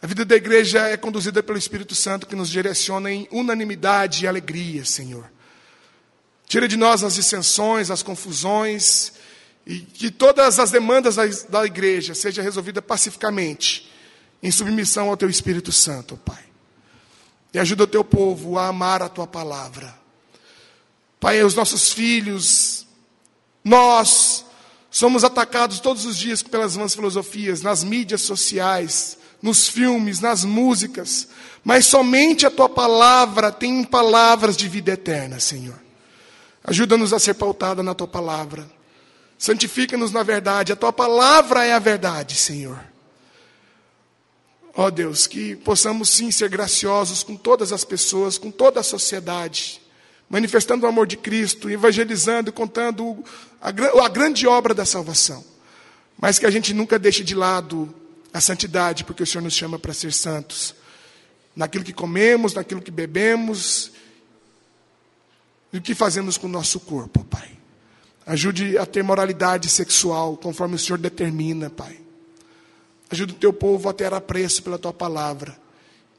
A 0.00 0.06
vida 0.06 0.24
da 0.24 0.34
igreja 0.34 0.88
é 0.88 0.96
conduzida 0.96 1.42
pelo 1.42 1.58
Espírito 1.58 1.94
Santo 1.94 2.26
que 2.26 2.34
nos 2.34 2.48
direciona 2.48 3.12
em 3.12 3.28
unanimidade 3.30 4.24
e 4.24 4.26
alegria, 4.26 4.86
Senhor. 4.86 5.30
Tira 6.46 6.66
de 6.66 6.78
nós 6.78 7.04
as 7.04 7.16
dissensões, 7.16 7.90
as 7.90 8.02
confusões, 8.02 9.12
e 9.66 9.80
que 9.80 10.10
todas 10.10 10.58
as 10.58 10.70
demandas 10.70 11.16
da, 11.16 11.26
da 11.48 11.66
igreja 11.66 12.14
sejam 12.14 12.42
resolvidas 12.42 12.84
pacificamente, 12.84 13.90
em 14.42 14.50
submissão 14.50 15.08
ao 15.08 15.16
teu 15.16 15.30
Espírito 15.30 15.70
Santo, 15.70 16.16
Pai. 16.16 16.42
E 17.54 17.58
ajuda 17.58 17.84
o 17.84 17.86
teu 17.86 18.02
povo 18.02 18.58
a 18.58 18.68
amar 18.68 19.02
a 19.02 19.08
tua 19.08 19.26
palavra. 19.26 19.94
Pai, 21.20 21.42
os 21.44 21.54
nossos 21.54 21.92
filhos, 21.92 22.86
nós 23.62 24.44
somos 24.90 25.22
atacados 25.22 25.78
todos 25.78 26.04
os 26.04 26.16
dias 26.16 26.42
pelas 26.42 26.74
vãs 26.74 26.94
filosofias, 26.94 27.62
nas 27.62 27.84
mídias 27.84 28.22
sociais, 28.22 29.16
nos 29.40 29.68
filmes, 29.68 30.20
nas 30.20 30.44
músicas, 30.44 31.28
mas 31.62 31.86
somente 31.86 32.46
a 32.46 32.50
tua 32.50 32.68
palavra 32.68 33.52
tem 33.52 33.84
palavras 33.84 34.56
de 34.56 34.68
vida 34.68 34.92
eterna, 34.92 35.38
Senhor. 35.38 35.80
Ajuda-nos 36.64 37.12
a 37.12 37.18
ser 37.18 37.34
pautada 37.34 37.82
na 37.82 37.94
tua 37.94 38.06
palavra. 38.06 38.68
Santifica-nos 39.42 40.12
na 40.12 40.22
verdade. 40.22 40.72
A 40.72 40.76
tua 40.76 40.92
palavra 40.92 41.64
é 41.64 41.72
a 41.72 41.80
verdade, 41.80 42.36
Senhor. 42.36 42.78
Ó 44.72 44.86
oh 44.86 44.90
Deus, 44.92 45.26
que 45.26 45.56
possamos 45.56 46.10
sim 46.10 46.30
ser 46.30 46.48
graciosos 46.48 47.24
com 47.24 47.34
todas 47.34 47.72
as 47.72 47.82
pessoas, 47.82 48.38
com 48.38 48.52
toda 48.52 48.78
a 48.78 48.84
sociedade, 48.84 49.82
manifestando 50.30 50.86
o 50.86 50.88
amor 50.88 51.08
de 51.08 51.16
Cristo, 51.16 51.68
evangelizando, 51.68 52.52
contando 52.52 53.24
a, 53.60 53.70
a 54.04 54.08
grande 54.08 54.46
obra 54.46 54.72
da 54.72 54.84
salvação. 54.84 55.44
Mas 56.16 56.38
que 56.38 56.46
a 56.46 56.50
gente 56.50 56.72
nunca 56.72 56.96
deixe 56.96 57.24
de 57.24 57.34
lado 57.34 57.92
a 58.32 58.40
santidade, 58.40 59.02
porque 59.02 59.24
o 59.24 59.26
Senhor 59.26 59.42
nos 59.42 59.54
chama 59.54 59.76
para 59.76 59.92
ser 59.92 60.12
santos. 60.12 60.72
Naquilo 61.56 61.82
que 61.82 61.92
comemos, 61.92 62.54
naquilo 62.54 62.80
que 62.80 62.92
bebemos, 62.92 63.90
e 65.72 65.78
o 65.78 65.82
que 65.82 65.96
fazemos 65.96 66.38
com 66.38 66.46
o 66.46 66.50
nosso 66.50 66.78
corpo, 66.78 67.24
Pai. 67.24 67.51
Ajude 68.26 68.78
a 68.78 68.86
ter 68.86 69.02
moralidade 69.02 69.68
sexual, 69.68 70.36
conforme 70.36 70.76
o 70.76 70.78
Senhor 70.78 70.98
determina, 70.98 71.68
Pai. 71.68 71.98
Ajude 73.10 73.34
o 73.34 73.36
teu 73.36 73.52
povo 73.52 73.88
a 73.88 73.92
ter 73.92 74.12
apreço 74.14 74.62
pela 74.62 74.78
tua 74.78 74.92
palavra. 74.92 75.58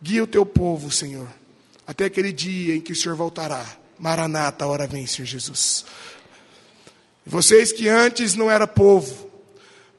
Guia 0.02 0.24
o 0.24 0.28
teu 0.28 0.46
povo, 0.46 0.92
Senhor, 0.92 1.28
até 1.88 2.06
aquele 2.06 2.34
dia 2.34 2.76
em 2.76 2.82
que 2.82 2.92
o 2.92 2.96
Senhor 2.96 3.16
voltará. 3.16 3.66
Maranata, 3.98 4.66
a 4.66 4.68
hora 4.68 4.86
vem, 4.86 5.08
Senhor 5.08 5.26
Jesus. 5.26 5.86
Vocês 7.26 7.72
que 7.72 7.88
antes 7.88 8.36
não 8.36 8.52
era 8.52 8.68
povo, 8.68 9.32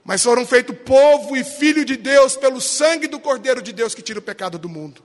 mas 0.05 0.23
foram 0.23 0.45
feitos 0.47 0.77
povo 0.85 1.35
e 1.35 1.43
filho 1.43 1.85
de 1.85 1.97
Deus 1.97 2.37
pelo 2.37 2.61
sangue 2.61 3.07
do 3.07 3.19
Cordeiro 3.19 3.63
de 3.63 3.73
Deus 3.73 3.95
que 3.95 4.03
tira 4.03 4.19
o 4.19 4.23
pecado 4.23 4.59
do 4.59 4.69
mundo. 4.69 5.03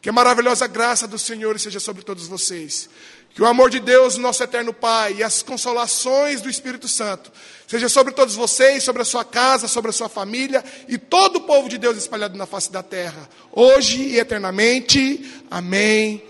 Que 0.00 0.08
a 0.08 0.12
maravilhosa 0.12 0.66
graça 0.66 1.06
do 1.06 1.18
Senhor 1.18 1.58
seja 1.60 1.78
sobre 1.78 2.02
todos 2.02 2.26
vocês. 2.26 2.88
Que 3.34 3.42
o 3.42 3.46
amor 3.46 3.70
de 3.70 3.78
Deus, 3.78 4.16
nosso 4.16 4.42
eterno 4.42 4.72
Pai, 4.72 5.16
e 5.18 5.22
as 5.22 5.42
consolações 5.42 6.40
do 6.40 6.50
Espírito 6.50 6.88
Santo, 6.88 7.30
seja 7.66 7.88
sobre 7.88 8.12
todos 8.12 8.34
vocês, 8.34 8.82
sobre 8.82 9.02
a 9.02 9.04
sua 9.04 9.24
casa, 9.24 9.68
sobre 9.68 9.90
a 9.90 9.92
sua 9.92 10.08
família 10.08 10.64
e 10.88 10.98
todo 10.98 11.36
o 11.36 11.40
povo 11.42 11.68
de 11.68 11.78
Deus 11.78 11.96
espalhado 11.96 12.36
na 12.36 12.46
face 12.46 12.72
da 12.72 12.82
terra, 12.82 13.28
hoje 13.52 14.02
e 14.02 14.18
eternamente. 14.18 15.44
Amém 15.50 16.29